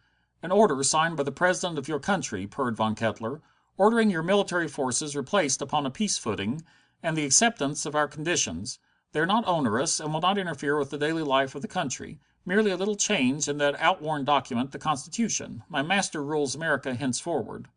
"An 0.43 0.51
order 0.51 0.83
signed 0.83 1.17
by 1.17 1.23
the 1.23 1.31
President 1.31 1.79
of 1.79 1.87
your 1.87 2.01
country," 2.01 2.49
purred 2.49 2.77
Von 2.77 2.97
Kettler, 2.97 3.41
"ordering 3.77 4.11
your 4.11 4.25
military 4.25 4.67
forces 4.67 5.15
replaced 5.15 5.63
upon 5.63 5.87
a 5.87 5.91
peace 5.93 6.19
footing, 6.19 6.65
and 7.01 7.17
the 7.17 7.25
acceptance 7.25 7.87
of 7.87 7.95
our 7.95 8.09
conditions. 8.09 8.81
They 9.13 9.21
are 9.21 9.25
not 9.25 9.47
onerous, 9.47 10.01
and 10.01 10.13
will 10.13 10.21
not 10.21 10.37
interfere 10.37 10.77
with 10.77 10.91
the 10.91 10.99
daily 10.99 11.23
life 11.23 11.55
of 11.55 11.63
the 11.63 11.69
country. 11.69 12.19
Merely 12.45 12.73
a 12.73 12.77
little 12.77 12.97
change 12.97 13.47
in 13.47 13.59
that 13.59 13.81
outworn 13.81 14.25
document, 14.25 14.73
the 14.73 14.81
Constitution. 14.81 15.63
My 15.69 15.83
master 15.83 16.25
rules 16.25 16.57
America 16.57 16.97
henceforward." 16.97 17.69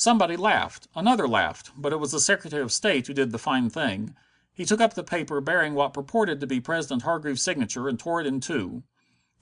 Somebody 0.00 0.34
laughed. 0.34 0.88
Another 0.96 1.28
laughed, 1.28 1.72
but 1.76 1.92
it 1.92 2.00
was 2.00 2.12
the 2.12 2.20
Secretary 2.20 2.62
of 2.62 2.72
State 2.72 3.06
who 3.06 3.12
did 3.12 3.32
the 3.32 3.38
fine 3.38 3.68
thing. 3.68 4.14
He 4.54 4.64
took 4.64 4.80
up 4.80 4.94
the 4.94 5.04
paper 5.04 5.42
bearing 5.42 5.74
what 5.74 5.92
purported 5.92 6.40
to 6.40 6.46
be 6.46 6.58
President 6.58 7.02
Hargreaves's 7.02 7.42
signature 7.42 7.86
and 7.86 7.98
tore 7.98 8.18
it 8.22 8.26
in 8.26 8.40
two. 8.40 8.82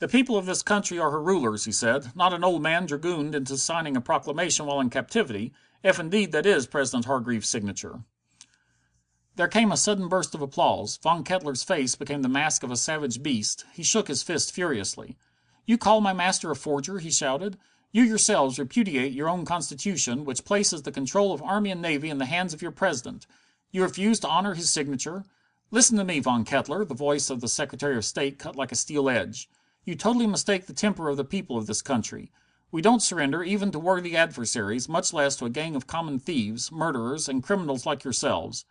"The 0.00 0.08
people 0.08 0.36
of 0.36 0.46
this 0.46 0.64
country 0.64 0.98
are 0.98 1.12
her 1.12 1.22
rulers," 1.22 1.64
he 1.64 1.70
said, 1.70 2.10
"not 2.16 2.34
an 2.34 2.42
old 2.42 2.60
man 2.60 2.86
dragooned 2.86 3.36
into 3.36 3.56
signing 3.56 3.96
a 3.96 4.00
proclamation 4.00 4.66
while 4.66 4.80
in 4.80 4.90
captivity, 4.90 5.52
if 5.84 6.00
indeed 6.00 6.32
that 6.32 6.44
is 6.44 6.66
President 6.66 7.04
Hargreaves's 7.04 7.48
signature." 7.48 8.02
There 9.36 9.46
came 9.46 9.70
a 9.70 9.76
sudden 9.76 10.08
burst 10.08 10.34
of 10.34 10.42
applause. 10.42 10.96
Von 10.96 11.22
Kettler's 11.22 11.62
face 11.62 11.94
became 11.94 12.22
the 12.22 12.28
mask 12.28 12.64
of 12.64 12.72
a 12.72 12.76
savage 12.76 13.22
beast. 13.22 13.64
He 13.74 13.84
shook 13.84 14.08
his 14.08 14.24
fist 14.24 14.50
furiously. 14.50 15.16
"You 15.66 15.78
call 15.78 16.00
my 16.00 16.12
master 16.12 16.50
a 16.50 16.56
forger?" 16.56 16.98
he 16.98 17.12
shouted. 17.12 17.58
"You 17.90 18.02
yourselves 18.02 18.58
repudiate 18.58 19.14
your 19.14 19.30
own 19.30 19.46
Constitution, 19.46 20.26
which 20.26 20.44
places 20.44 20.82
the 20.82 20.92
control 20.92 21.32
of 21.32 21.42
army 21.42 21.70
and 21.70 21.80
navy 21.80 22.10
in 22.10 22.18
the 22.18 22.26
hands 22.26 22.52
of 22.52 22.60
your 22.60 22.70
President. 22.70 23.26
You 23.70 23.82
refuse 23.82 24.20
to 24.20 24.28
honor 24.28 24.54
his 24.54 24.70
signature. 24.70 25.24
Listen 25.70 25.96
to 25.96 26.04
me, 26.04 26.20
Von 26.20 26.44
Kettler." 26.44 26.84
The 26.84 26.94
voice 26.94 27.30
of 27.30 27.40
the 27.40 27.48
Secretary 27.48 27.96
of 27.96 28.04
State 28.04 28.38
cut 28.38 28.56
like 28.56 28.72
a 28.72 28.76
steel 28.76 29.08
edge. 29.08 29.48
You 29.86 29.94
totally 29.94 30.26
mistake 30.26 30.66
the 30.66 30.74
temper 30.74 31.08
of 31.08 31.16
the 31.16 31.24
people 31.24 31.56
of 31.56 31.66
this 31.66 31.80
country. 31.80 32.30
We 32.70 32.82
don't 32.82 33.02
surrender 33.02 33.42
even 33.42 33.70
to 33.72 33.78
worthy 33.78 34.14
adversaries, 34.14 34.86
much 34.86 35.14
less 35.14 35.36
to 35.36 35.46
a 35.46 35.50
gang 35.50 35.74
of 35.74 35.86
common 35.86 36.18
thieves, 36.18 36.70
murderers, 36.70 37.26
and 37.26 37.42
criminals 37.42 37.86
like 37.86 38.04
yourselves. 38.04 38.66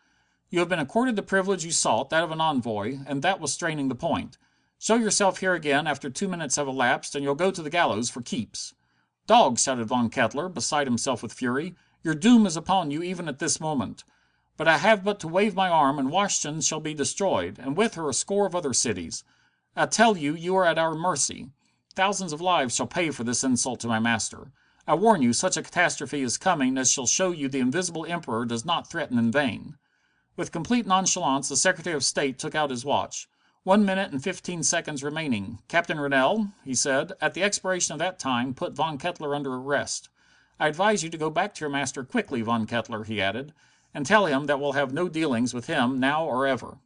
You 0.52 0.60
have 0.60 0.70
been 0.70 0.78
accorded 0.78 1.16
the 1.16 1.24
privilege 1.24 1.66
you 1.66 1.72
sought, 1.72 2.12
that 2.12 2.24
of 2.24 2.32
an 2.32 2.40
envoy, 2.40 3.00
and 3.08 3.24
that 3.24 3.40
was 3.40 3.52
straining 3.52 3.88
the 3.88 3.96
point. 3.96 4.38
Show 4.78 4.94
yourself 4.94 5.40
here 5.40 5.56
again 5.56 5.88
after 5.88 6.12
two 6.12 6.28
minutes 6.28 6.58
have 6.58 6.68
elapsed, 6.68 7.16
and 7.16 7.24
you'll 7.24 7.34
go 7.34 7.50
to 7.50 7.64
the 7.64 7.72
gallows 7.72 8.12
for 8.12 8.22
keeps." 8.22 8.76
"Dogs!" 9.28 9.63
shouted 9.63 9.88
Von 9.88 10.10
Kettler, 10.10 10.48
beside 10.48 10.88
himself 10.88 11.22
with 11.22 11.34
fury. 11.34 11.76
"Your 12.02 12.16
doom 12.16 12.46
is 12.46 12.56
upon 12.56 12.92
you 12.92 13.04
even 13.04 13.28
at 13.28 13.40
this 13.40 13.60
moment. 13.60 14.06
But 14.56 14.70
I 14.70 14.78
have 14.78 15.04
but 15.04 15.20
to 15.20 15.28
wave 15.28 15.54
my 15.54 15.68
arm 15.68 16.00
and 16.00 16.10
Washington 16.10 16.62
shall 16.62 16.80
be 16.80 16.94
destroyed, 16.94 17.60
and 17.60 17.76
with 17.76 17.96
her 17.96 18.08
a 18.08 18.13
score 18.13 18.46
of 18.46 18.56
other 18.56 18.74
cities. 18.74 19.26
I 19.76 19.86
tell 19.88 20.16
you 20.16 20.34
you 20.34 20.56
are 20.56 20.63
at 20.63 20.78
our 20.78 20.96
mercy. 20.96 21.50
Thousands 21.94 22.32
of 22.32 22.40
lives 22.40 22.74
shall 22.74 22.88
pay 22.88 23.12
for 23.12 23.26
this 23.26 23.44
insult 23.44 23.82
to 23.82 23.90
my 23.90 24.00
master. 24.00 24.54
I 24.88 24.94
warn 24.94 25.22
you 25.22 25.34
such 25.34 25.58
a 25.58 25.62
catastrophe 25.62 26.22
is 26.22 26.38
coming 26.38 26.78
as 26.78 26.90
shall 26.90 27.06
show 27.06 27.32
you 27.32 27.50
the 27.50 27.60
Invisible 27.60 28.06
Emperor 28.06 28.46
does 28.46 28.63
not 28.63 28.90
threaten 28.90 29.20
in 29.20 29.30
vain." 29.30 29.78
With 30.38 30.54
complete 30.54 30.88
nonchalance 30.88 31.50
the 31.50 31.58
Secretary 31.58 31.98
of 31.98 32.06
State 32.06 32.40
took 32.40 32.56
out 32.56 32.70
his 32.70 32.86
watch. 32.86 33.28
"One 33.68 33.84
minute 33.84 34.14
and 34.14 34.24
fifteen 34.24 34.64
seconds 34.64 35.04
remaining. 35.04 35.60
Captain 35.68 36.00
Rennell," 36.00 36.54
he 36.64 36.74
said, 36.74 37.12
"at 37.20 37.34
the 37.34 37.44
expiration 37.44 37.92
of 37.92 38.00
that 38.00 38.18
time 38.18 38.54
put 38.54 38.72
Von 38.72 38.98
Kettler 38.98 39.36
under 39.36 39.54
arrest. 39.56 40.08
I 40.58 40.70
advise 40.70 41.04
you 41.04 41.10
to 41.10 41.18
go 41.18 41.30
back 41.30 41.54
to 41.56 41.60
your 41.66 41.70
master 41.70 42.06
quickly, 42.06 42.42
Von 42.42 42.66
Kettler," 42.66 43.04
he 43.04 43.22
added, 43.22 43.54
"and 43.94 44.06
tell 44.06 44.26
him 44.26 44.46
that 44.46 44.62
we'll 44.62 44.72
have 44.72 44.94
no 44.94 45.10
dealings 45.10 45.54
with 45.54 45.68
him 45.68 46.00
now 46.00 46.24
or 46.24 46.48
ever." 46.48 46.78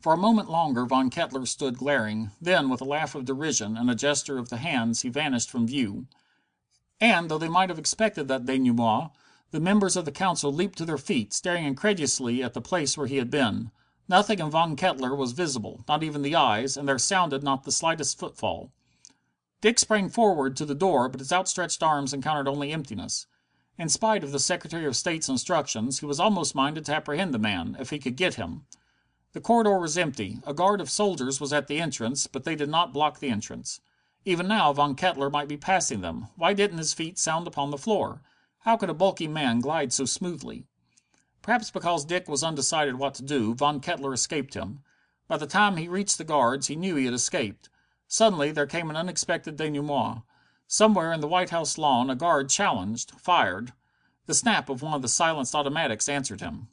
For 0.00 0.12
a 0.12 0.16
moment 0.16 0.50
longer 0.50 0.84
Von 0.84 1.10
Kettler 1.10 1.46
stood 1.46 1.78
glaring, 1.78 2.32
then, 2.40 2.68
with 2.68 2.80
a 2.80 2.84
laugh 2.84 3.14
of 3.14 3.24
derision 3.24 3.76
and 3.76 3.88
a 3.88 3.94
gesture 3.94 4.36
of 4.36 4.48
the 4.48 4.56
hands 4.56 5.02
he 5.02 5.10
vanished 5.10 5.48
from 5.48 5.68
view. 5.68 6.08
And, 7.00 7.30
though 7.30 7.38
they 7.38 7.48
might 7.48 7.68
have 7.68 7.78
expected 7.78 8.26
that 8.26 8.46
denouement, 8.46 9.12
the 9.52 9.60
members 9.60 9.94
of 9.94 10.06
the 10.06 10.10
Council 10.10 10.52
leaped 10.52 10.76
to 10.78 10.84
their 10.84 10.98
feet, 10.98 11.32
staring 11.32 11.66
incredulously 11.66 12.42
at 12.42 12.54
the 12.54 12.60
place 12.60 12.98
where 12.98 13.06
he 13.06 13.18
had 13.18 13.30
been. 13.30 13.70
Nothing 14.10 14.40
in 14.40 14.50
Von 14.50 14.74
Kettler 14.74 15.14
was 15.14 15.30
visible, 15.30 15.84
not 15.86 16.02
even 16.02 16.22
the 16.22 16.34
eyes, 16.34 16.76
and 16.76 16.88
there 16.88 16.98
sounded 16.98 17.44
not 17.44 17.62
the 17.62 17.70
slightest 17.70 18.18
footfall. 18.18 18.72
Dick 19.60 19.78
sprang 19.78 20.08
forward 20.08 20.56
to 20.56 20.66
the 20.66 20.74
door, 20.74 21.08
but 21.08 21.20
his 21.20 21.32
outstretched 21.32 21.80
arms 21.80 22.12
encountered 22.12 22.48
only 22.48 22.72
emptiness. 22.72 23.28
In 23.78 23.88
spite 23.88 24.24
of 24.24 24.32
the 24.32 24.40
Secretary 24.40 24.84
of 24.84 24.96
State's 24.96 25.28
instructions, 25.28 26.00
he 26.00 26.06
was 26.06 26.18
almost 26.18 26.56
minded 26.56 26.86
to 26.86 26.92
apprehend 26.96 27.32
the 27.32 27.38
man, 27.38 27.76
if 27.78 27.90
he 27.90 28.00
could 28.00 28.16
get 28.16 28.34
him. 28.34 28.66
The 29.32 29.40
corridor 29.40 29.78
was 29.78 29.96
empty. 29.96 30.40
A 30.44 30.52
guard 30.52 30.80
of 30.80 30.90
soldiers 30.90 31.40
was 31.40 31.52
at 31.52 31.68
the 31.68 31.80
entrance, 31.80 32.26
but 32.26 32.42
they 32.42 32.56
did 32.56 32.68
not 32.68 32.92
block 32.92 33.20
the 33.20 33.30
entrance. 33.30 33.80
Even 34.24 34.48
now 34.48 34.72
Von 34.72 34.96
Kettler 34.96 35.30
might 35.30 35.46
be 35.46 35.56
passing 35.56 36.00
them. 36.00 36.26
Why 36.34 36.52
didn't 36.52 36.78
his 36.78 36.94
feet 36.94 37.16
sound 37.16 37.46
upon 37.46 37.70
the 37.70 37.78
floor? 37.78 38.22
How 38.64 38.76
could 38.76 38.90
a 38.90 38.92
bulky 38.92 39.28
man 39.28 39.60
glide 39.60 39.92
so 39.92 40.04
smoothly? 40.04 40.66
Perhaps 41.42 41.70
because 41.70 42.04
Dick 42.04 42.28
was 42.28 42.44
undecided 42.44 42.94
what 42.96 43.14
to 43.14 43.22
do, 43.22 43.54
Von 43.54 43.80
Kettler 43.80 44.12
escaped 44.12 44.54
him. 44.54 44.84
By 45.26 45.36
the 45.36 45.46
time 45.48 45.78
he 45.78 45.88
reached 45.88 46.18
the 46.18 46.22
guards 46.22 46.68
he 46.68 46.76
knew 46.76 46.94
he 46.94 47.06
had 47.06 47.14
escaped. 47.14 47.68
Suddenly 48.06 48.52
there 48.52 48.66
came 48.66 48.88
an 48.88 48.94
unexpected 48.94 49.56
denouement. 49.56 50.22
Somewhere 50.68 51.12
in 51.12 51.20
the 51.20 51.26
White 51.26 51.50
House 51.50 51.76
lawn 51.76 52.08
a 52.08 52.14
guard 52.14 52.50
challenged, 52.50 53.12
fired. 53.18 53.72
The 54.26 54.34
snap 54.34 54.68
of 54.68 54.82
one 54.82 54.92
of 54.92 55.02
the 55.02 55.08
silenced 55.08 55.54
automatics 55.54 56.08
answered 56.08 56.40
him. 56.40 56.68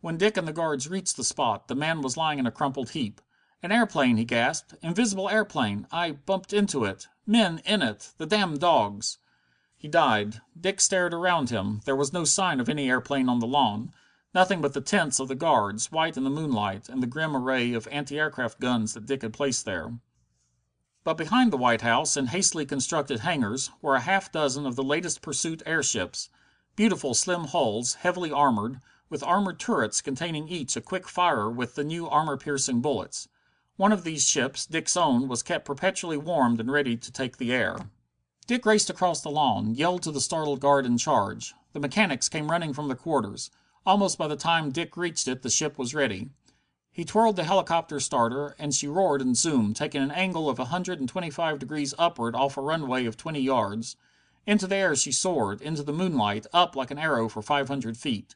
When 0.00 0.16
Dick 0.16 0.36
and 0.36 0.48
the 0.48 0.52
guards 0.52 0.88
reached 0.88 1.16
the 1.16 1.22
spot, 1.22 1.68
the 1.68 1.76
man 1.76 2.00
was 2.00 2.16
lying 2.16 2.40
in 2.40 2.46
a 2.46 2.50
crumpled 2.50 2.90
heap. 2.90 3.20
"An 3.62 3.70
airplane!" 3.70 4.16
he 4.16 4.24
gasped. 4.24 4.74
"Invisible 4.82 5.28
airplane! 5.28 5.86
I 5.92 6.12
bumped 6.12 6.52
into 6.52 6.84
it! 6.84 7.06
Men 7.26 7.60
in 7.64 7.80
it! 7.80 8.12
The 8.16 8.26
damned 8.26 8.60
dogs!" 8.60 9.18
He 9.76 9.88
died. 9.88 10.40
Dick 10.58 10.80
stared 10.80 11.14
around 11.14 11.50
him. 11.50 11.82
There 11.84 11.94
was 11.94 12.12
no 12.14 12.24
sign 12.24 12.58
of 12.58 12.68
any 12.68 12.88
airplane 12.88 13.28
on 13.28 13.38
the 13.38 13.46
lawn. 13.46 13.92
Nothing 14.34 14.60
but 14.60 14.72
the 14.72 14.80
tents 14.80 15.20
of 15.20 15.28
the 15.28 15.34
guards, 15.34 15.92
white 15.92 16.16
in 16.16 16.24
the 16.24 16.30
moonlight, 16.30 16.88
and 16.88 17.02
the 17.02 17.06
grim 17.06 17.36
array 17.36 17.72
of 17.72 17.86
anti 17.92 18.18
aircraft 18.18 18.60
guns 18.60 18.94
that 18.94 19.06
Dick 19.06 19.22
had 19.22 19.32
placed 19.32 19.64
there. 19.64 19.98
But 21.04 21.16
behind 21.16 21.52
the 21.52 21.56
White 21.56 21.82
House, 21.82 22.16
in 22.16 22.26
hastily 22.26 22.66
constructed 22.66 23.20
hangars, 23.20 23.70
were 23.80 23.94
a 23.94 24.00
half 24.00 24.32
dozen 24.32 24.66
of 24.66 24.74
the 24.74 24.82
latest 24.82 25.22
pursuit 25.22 25.62
airships. 25.64 26.28
Beautiful 26.74 27.14
slim 27.14 27.44
hulls, 27.44 27.94
heavily 27.94 28.32
armored, 28.32 28.80
with 29.08 29.22
armored 29.22 29.60
turrets 29.60 30.00
containing 30.00 30.48
each 30.48 30.76
a 30.76 30.80
quick 30.80 31.06
firer 31.06 31.48
with 31.48 31.76
the 31.76 31.84
new 31.84 32.08
armor 32.08 32.36
piercing 32.36 32.80
bullets. 32.80 33.28
One 33.76 33.92
of 33.92 34.02
these 34.02 34.26
ships, 34.26 34.66
Dick's 34.66 34.96
own, 34.96 35.28
was 35.28 35.44
kept 35.44 35.64
perpetually 35.64 36.16
warmed 36.16 36.58
and 36.58 36.72
ready 36.72 36.96
to 36.96 37.12
take 37.12 37.36
the 37.36 37.52
air. 37.52 37.90
Dick 38.46 38.66
raced 38.66 38.90
across 38.90 39.20
the 39.20 39.30
lawn, 39.30 39.74
yelled 39.74 40.02
to 40.02 40.10
the 40.10 40.20
startled 40.20 40.60
guard 40.60 40.86
in 40.86 40.98
charge. 40.98 41.54
The 41.72 41.80
mechanics 41.80 42.28
came 42.28 42.50
running 42.50 42.72
from 42.72 42.88
their 42.88 42.96
quarters. 42.96 43.50
Almost 43.86 44.18
by 44.18 44.26
the 44.26 44.34
time 44.34 44.72
Dick 44.72 44.96
reached 44.96 45.28
it 45.28 45.42
the 45.42 45.48
ship 45.48 45.78
was 45.78 45.94
ready. 45.94 46.30
He 46.90 47.04
twirled 47.04 47.36
the 47.36 47.44
helicopter 47.44 48.00
starter, 48.00 48.56
and 48.58 48.74
she 48.74 48.88
roared 48.88 49.22
and 49.22 49.36
zoomed, 49.36 49.76
taking 49.76 50.02
an 50.02 50.10
angle 50.10 50.48
of 50.48 50.58
a 50.58 50.64
hundred 50.64 50.98
and 50.98 51.08
twenty 51.08 51.30
five 51.30 51.60
degrees 51.60 51.94
upward 51.96 52.34
off 52.34 52.56
a 52.56 52.60
runway 52.60 53.04
of 53.06 53.16
twenty 53.16 53.40
yards. 53.40 53.94
Into 54.44 54.66
the 54.66 54.74
air 54.74 54.96
she 54.96 55.12
soared, 55.12 55.60
into 55.60 55.84
the 55.84 55.92
moonlight, 55.92 56.46
up 56.52 56.74
like 56.74 56.90
an 56.90 56.98
arrow 56.98 57.28
for 57.28 57.42
five 57.42 57.68
hundred 57.68 57.96
feet. 57.96 58.34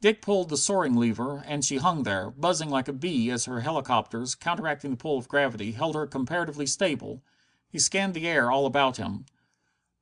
Dick 0.00 0.22
pulled 0.22 0.48
the 0.48 0.56
soaring 0.56 0.96
lever, 0.96 1.44
and 1.46 1.62
she 1.62 1.76
hung 1.76 2.04
there, 2.04 2.30
buzzing 2.30 2.70
like 2.70 2.88
a 2.88 2.94
bee 2.94 3.30
as 3.30 3.44
her 3.44 3.60
helicopters, 3.60 4.34
counteracting 4.34 4.92
the 4.92 4.96
pull 4.96 5.18
of 5.18 5.28
gravity, 5.28 5.72
held 5.72 5.94
her 5.94 6.06
comparatively 6.06 6.64
stable. 6.64 7.22
He 7.68 7.78
scanned 7.78 8.14
the 8.14 8.26
air 8.26 8.50
all 8.50 8.64
about 8.64 8.96
him. 8.96 9.26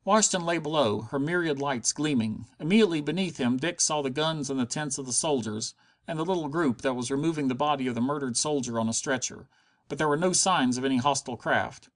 Washington 0.08 0.46
lay 0.46 0.56
below, 0.56 1.02
her 1.10 1.18
myriad 1.18 1.60
lights 1.60 1.92
gleaming. 1.92 2.46
Immediately 2.58 3.02
beneath 3.02 3.36
him 3.36 3.58
Dick 3.58 3.78
saw 3.78 4.00
the 4.00 4.08
guns 4.08 4.48
and 4.48 4.58
the 4.58 4.64
tents 4.64 4.96
of 4.96 5.04
the 5.04 5.12
soldiers, 5.12 5.74
and 6.06 6.18
the 6.18 6.24
little 6.24 6.48
group 6.48 6.80
that 6.80 6.94
was 6.94 7.10
removing 7.10 7.48
the 7.48 7.54
body 7.54 7.86
of 7.86 7.94
the 7.94 8.00
murdered 8.00 8.34
soldier 8.34 8.80
on 8.80 8.88
a 8.88 8.94
stretcher. 8.94 9.50
But 9.86 9.98
there 9.98 10.08
were 10.08 10.16
no 10.16 10.32
signs 10.32 10.78
of 10.78 10.84
any 10.86 10.96
hostile 10.96 11.36
craft. 11.36 11.90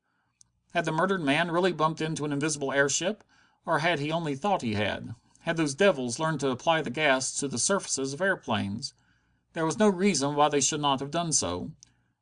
Had 0.74 0.84
the 0.84 0.92
murdered 0.92 1.22
man 1.22 1.50
really 1.50 1.72
bumped 1.72 2.02
into 2.02 2.26
an 2.26 2.32
invisible 2.34 2.70
airship? 2.70 3.24
Or 3.64 3.78
had 3.78 3.98
he 3.98 4.12
only 4.12 4.34
thought 4.34 4.60
he 4.60 4.74
had? 4.74 5.14
Had 5.44 5.56
those 5.56 5.74
devils 5.74 6.18
learned 6.18 6.40
to 6.40 6.50
apply 6.50 6.82
the 6.82 6.90
gas 6.90 7.32
to 7.38 7.48
the 7.48 7.56
surfaces 7.56 8.12
of 8.12 8.20
airplanes? 8.20 8.92
There 9.54 9.64
was 9.64 9.78
no 9.78 9.88
reason 9.88 10.34
why 10.34 10.50
they 10.50 10.60
should 10.60 10.82
not 10.82 11.00
have 11.00 11.10
done 11.10 11.32
so. 11.32 11.70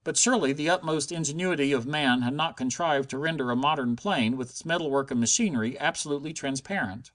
But 0.03 0.17
surely 0.17 0.53
the 0.53 0.71
utmost 0.71 1.13
ingenuity 1.13 1.73
of 1.73 1.87
man 1.87 2.23
had 2.23 2.33
not 2.35 2.57
contrived 2.57 3.11
to 3.11 3.19
render 3.19 3.51
a 3.51 3.57
modern 3.57 3.97
plane, 3.97 4.37
with 4.37 4.51
its 4.51 4.65
metalwork 4.65 5.11
and 5.11 5.21
machinery, 5.21 5.79
absolutely 5.79 6.33
transparent. 6.33 7.11